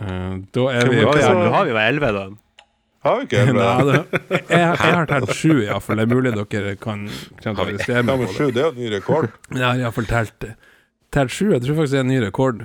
[0.00, 2.24] Uh, da er vi Nå har vi, har jo elleve, da.
[3.06, 3.98] Har vi ikke elleve?
[4.26, 6.00] jeg, jeg har telt sju, iallfall.
[6.00, 7.04] Det er mulig dere kan,
[7.40, 8.32] Kjenne til Ja, men det.
[8.34, 9.28] sju, det er jo ny rekord.
[9.52, 10.48] Ja, Jeg har iallfall telt,
[11.14, 11.52] telt sju.
[11.54, 12.64] Jeg tror faktisk det er en ny rekord.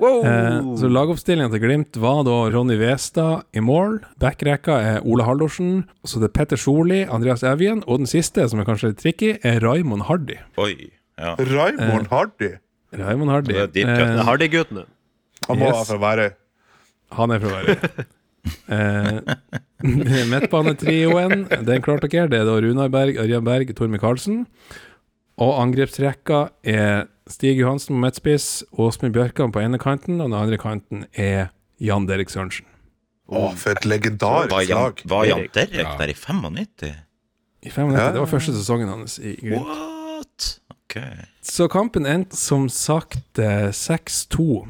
[0.00, 4.00] Eh, så lagoppstillinga til Glimt var da Ronny Westad i mål.
[4.20, 5.84] Backrekka er Ole Haldorsen.
[6.04, 9.30] Så det er Petter Solli, Andreas Evjen, og den siste, som er kanskje litt tricky,
[9.42, 10.36] er Raymond Hardy.
[10.60, 10.90] Oi.
[11.16, 11.32] Ja.
[11.40, 12.52] Raymond Hardy.
[12.92, 13.52] Raymond Hardy.
[13.54, 14.04] Det er deep cut.
[14.18, 14.84] Eh, Hardy-guttene.
[15.48, 15.76] Han må Yes.
[15.76, 16.30] være fra Værøy.
[17.16, 18.06] Han er fra Værøy.
[18.68, 19.20] Eh,
[20.30, 22.28] Midtbanetrioen, den klarte dere.
[22.30, 24.44] Det er da Runar Berg, Ørjan Berg, Tor Micaelsen.
[25.42, 30.56] Og angrepsrekka er Stig Johansen på midtspiss, Åsmund Bjørkan på ene kanten, og den andre
[30.62, 31.48] kanten er
[31.82, 32.64] Jan Derek Sørensen.
[33.26, 33.84] Å, for et
[34.52, 35.02] Var Jan, lag.
[35.10, 35.48] var Jan.
[35.52, 35.96] Derek Ja.
[35.98, 36.94] der i 95?
[37.66, 37.98] I 95.
[37.98, 38.12] Ja.
[38.12, 39.66] Det var første sesongen hans i Grynt.
[39.66, 40.60] What?
[40.70, 41.00] Ok.
[41.42, 44.68] Så kampen endte som sagt eh, 6-2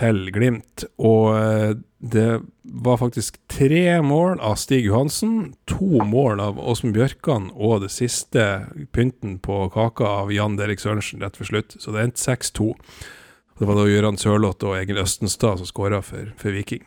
[0.00, 6.60] til Glimt, og eh, det var faktisk tre mål av Stig Johansen, to mål av
[6.60, 8.46] Åsmund Bjørkan og det siste
[8.96, 11.76] pynten på kaka av Jan Derek Sørensen rett før slutt.
[11.76, 12.70] Så det endte 6-2.
[13.60, 16.86] Det var da Gøran Sørloth og Egil Østenstad som skåra for, for Viking.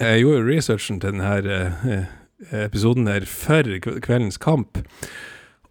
[0.00, 2.06] Jeg gjorde researchen til denne
[2.64, 3.68] episoden her for
[4.02, 4.80] kveldens kamp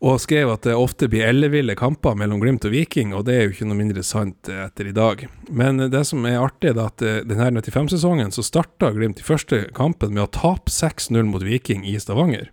[0.01, 3.43] og skrev at det ofte blir elleville kamper mellom Glimt og Viking, og det er
[3.45, 5.27] jo ikke noe mindre sant eh, etter i dag.
[5.53, 9.27] Men eh, det som er artig, er at eh, denne 95-sesongen så starta Glimt i
[9.27, 12.49] første kampen med å tape 6-0 mot Viking i Stavanger.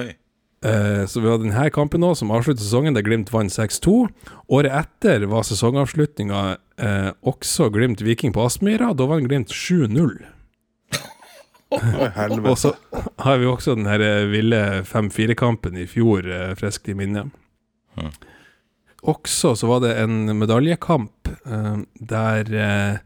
[0.00, 0.12] Oi.
[0.60, 3.94] Så vi hadde denne kampen nå, som avsluttet sesongen, der Glimt vant 6-2.
[4.52, 6.42] Året etter var sesongavslutninga
[6.76, 8.90] eh, også Glimt-Viking på Aspmyra.
[8.92, 10.18] Da vant Glimt 7-0.
[11.70, 12.74] Og så
[13.22, 17.28] har vi også den her eh, ville 5-4-kampen i fjor eh, friskt i minne.
[19.00, 23.00] Også så var det en medaljekamp eh, der eh,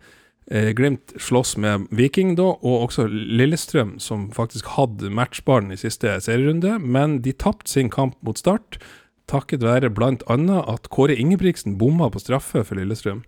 [0.76, 6.76] Glimt slåss med Viking da, og også Lillestrøm, som faktisk hadde matchballen i siste serierunde,
[6.78, 8.76] men de tapte sin kamp mot Start,
[9.24, 9.88] takket være
[10.28, 13.24] annet at Kåre Ingebrigtsen bomma på straffe for Lillestrøm.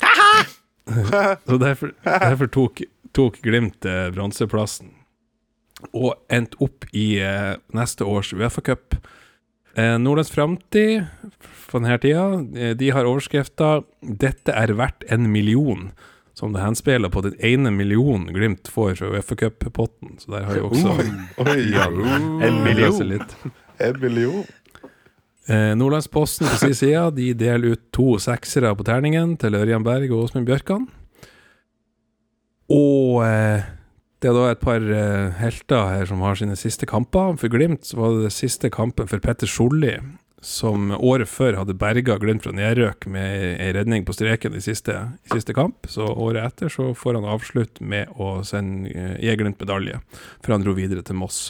[1.48, 2.82] Så derfor, derfor tok,
[3.16, 4.92] tok Glimt eh, bronseplassen,
[5.92, 8.98] og endte opp i eh, neste års Uefa-cup.
[9.74, 11.06] Eh, Nordlands Framtid
[11.70, 12.24] på denne tida,
[12.58, 15.90] eh, de har overskrifta 'Dette er verdt en million',
[16.34, 20.18] som det henspeiler på den ene millionen Glimt får fra Uefa-cup-potten.
[20.18, 20.96] Så der har jo også
[21.44, 21.86] Oi, ja.
[21.86, 23.28] en million.
[23.80, 24.46] En million.
[25.50, 30.12] Eh, Nordlandsposten på sin side de deler ut to seksere på terningen til Ørjan Berg
[30.12, 30.88] og Åsmund Bjørkan.
[32.70, 33.66] Og eh,
[34.22, 37.34] det er da et par eh, helter her som har sine siste kamper.
[37.40, 39.96] For Glimt så var det det siste kampen for Petter Solli,
[40.40, 44.96] som året før hadde berga Glimt fra nedrøk med ei redning på streken i siste,
[45.26, 45.90] i siste kamp.
[45.90, 50.00] Så året etter så får han avslutt med å sende, eh, gi Glimt medalje,
[50.40, 51.48] for han dro videre til Moss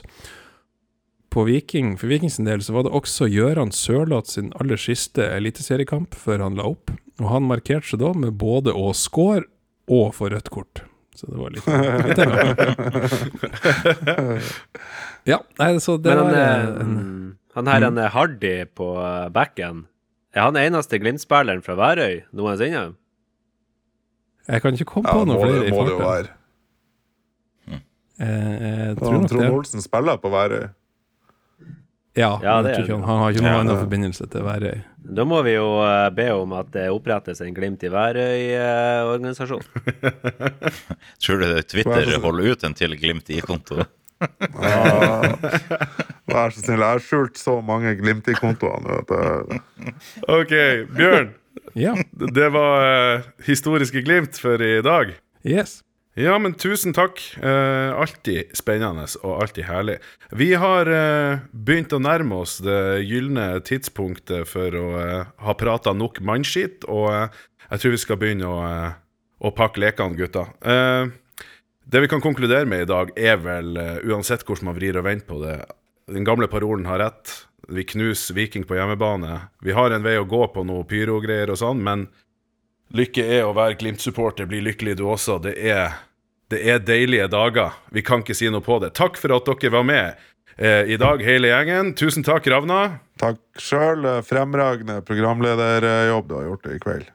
[1.30, 6.16] på Viking, for Vikings del så var det også Gøran Sørloth sin aller siste eliteseriekamp
[6.18, 6.90] før han la opp.
[7.22, 9.46] Og han markerte seg da med både å score
[9.90, 10.82] og få rødt kort.
[11.20, 11.66] Så det var litt,
[12.08, 12.18] litt.
[15.28, 16.92] Ja, nei, så det Men han, var eh, eh, en,
[17.58, 19.82] han her han er Hardy på eh, backen,
[20.32, 22.86] er han eneste Glimt-spilleren fra Værøy noensinne?
[24.48, 26.14] Jeg kan ikke komme Ja, på noe flere i må det jo farta.
[26.16, 26.30] være.
[28.20, 28.26] Eh,
[28.88, 29.30] jeg tror nok det.
[29.36, 29.54] Trond.
[29.60, 30.64] Olsen spiller på Værøy.
[32.20, 34.80] Ja, Ja, det er han, han har ikke noen Ja, annen forbindelse til Værøy.
[35.10, 39.64] Da må vi jo eh, be om at det opprettes en Glimt i Værøy-organisasjon.
[41.24, 43.80] Tror du Twitter holder ut en til Glimt i-konto?
[44.60, 45.22] Ah,
[46.28, 46.82] Vær så snill.
[46.82, 48.98] Jeg har skjult så mange Glimt i kontoene.
[48.98, 49.54] vet du.
[50.28, 50.52] OK,
[50.92, 51.30] Bjørn.
[51.74, 51.94] Ja,
[52.36, 52.84] Det var
[53.16, 55.14] eh, historiske glimt for i dag.
[55.46, 55.78] yes.
[56.20, 57.20] Ja, men tusen takk.
[57.40, 59.96] Eh, alltid spennende og alltid herlig.
[60.36, 65.94] Vi har eh, begynt å nærme oss det gylne tidspunktet for å eh, ha prata
[65.96, 67.08] nok mannskitt, og
[67.70, 68.60] jeg tror vi skal begynne å,
[69.40, 70.44] å pakke lekene, gutta.
[70.60, 71.08] Eh,
[71.90, 73.72] det vi kan konkludere med i dag, er vel,
[74.04, 75.56] uansett hvordan man vrir og vender på det,
[76.10, 77.32] den gamle parolen har rett.
[77.70, 79.46] Vi knuser Viking på hjemmebane.
[79.64, 82.08] Vi har en vei å gå på noe pyrogreier og sånn, men
[82.94, 84.48] lykke er å være Glimt-supporter.
[84.50, 85.38] Bli lykkelig du også.
[85.42, 85.94] Det er,
[86.50, 87.76] det er deilige dager.
[87.94, 88.92] Vi kan ikke si noe på det.
[88.98, 90.26] Takk for at dere var med.
[90.58, 91.94] eh, i dag, hele gjengen.
[91.96, 92.98] Tusen takk, Ravna.
[93.22, 94.04] Takk sjøl.
[94.26, 97.08] Fremragende programlederjobb du har gjort i kveld.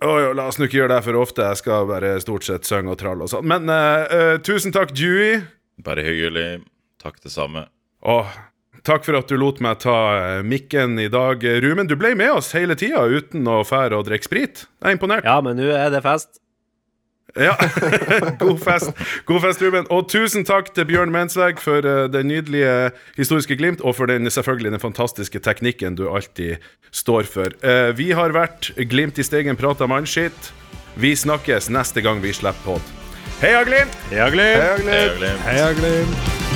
[0.00, 1.44] Oh, jo, la oss nå ikke gjøre det for ofte.
[1.44, 3.44] Jeg skal bare stort sett synge og tralle og sånn.
[3.50, 5.42] Men eh, eh, tusen takk, Dewey.
[5.84, 6.62] Bare hyggelig.
[7.02, 7.66] Takk, det samme.
[8.08, 8.30] Åh,
[8.86, 9.96] takk for at du lot meg ta
[10.38, 11.44] eh, mikken i dag.
[11.64, 14.64] Rumen, du ble med oss hele tida uten å fære og drikke sprit.
[14.80, 15.28] Jeg er imponert.
[15.28, 16.40] Ja, men nå er det fest.
[17.38, 17.54] Ja.
[18.42, 18.90] God fest,
[19.28, 19.86] God fest, Ruben.
[19.92, 24.30] Og tusen takk til Bjørn Mensveg for eh, det nydelige historiske glimt, og for den
[24.30, 27.54] selvfølgelig den fantastiske teknikken du alltid står for.
[27.62, 30.52] Eh, vi har vært Glimt i stegen prata mannskitt.
[31.00, 32.94] Vi snakkes neste gang vi slipper pod.
[33.40, 33.94] Heia Glimt!
[34.10, 34.84] Heia Glimt!
[34.84, 35.44] Hei, Heia Glimt!
[35.46, 36.49] Heia Glimt.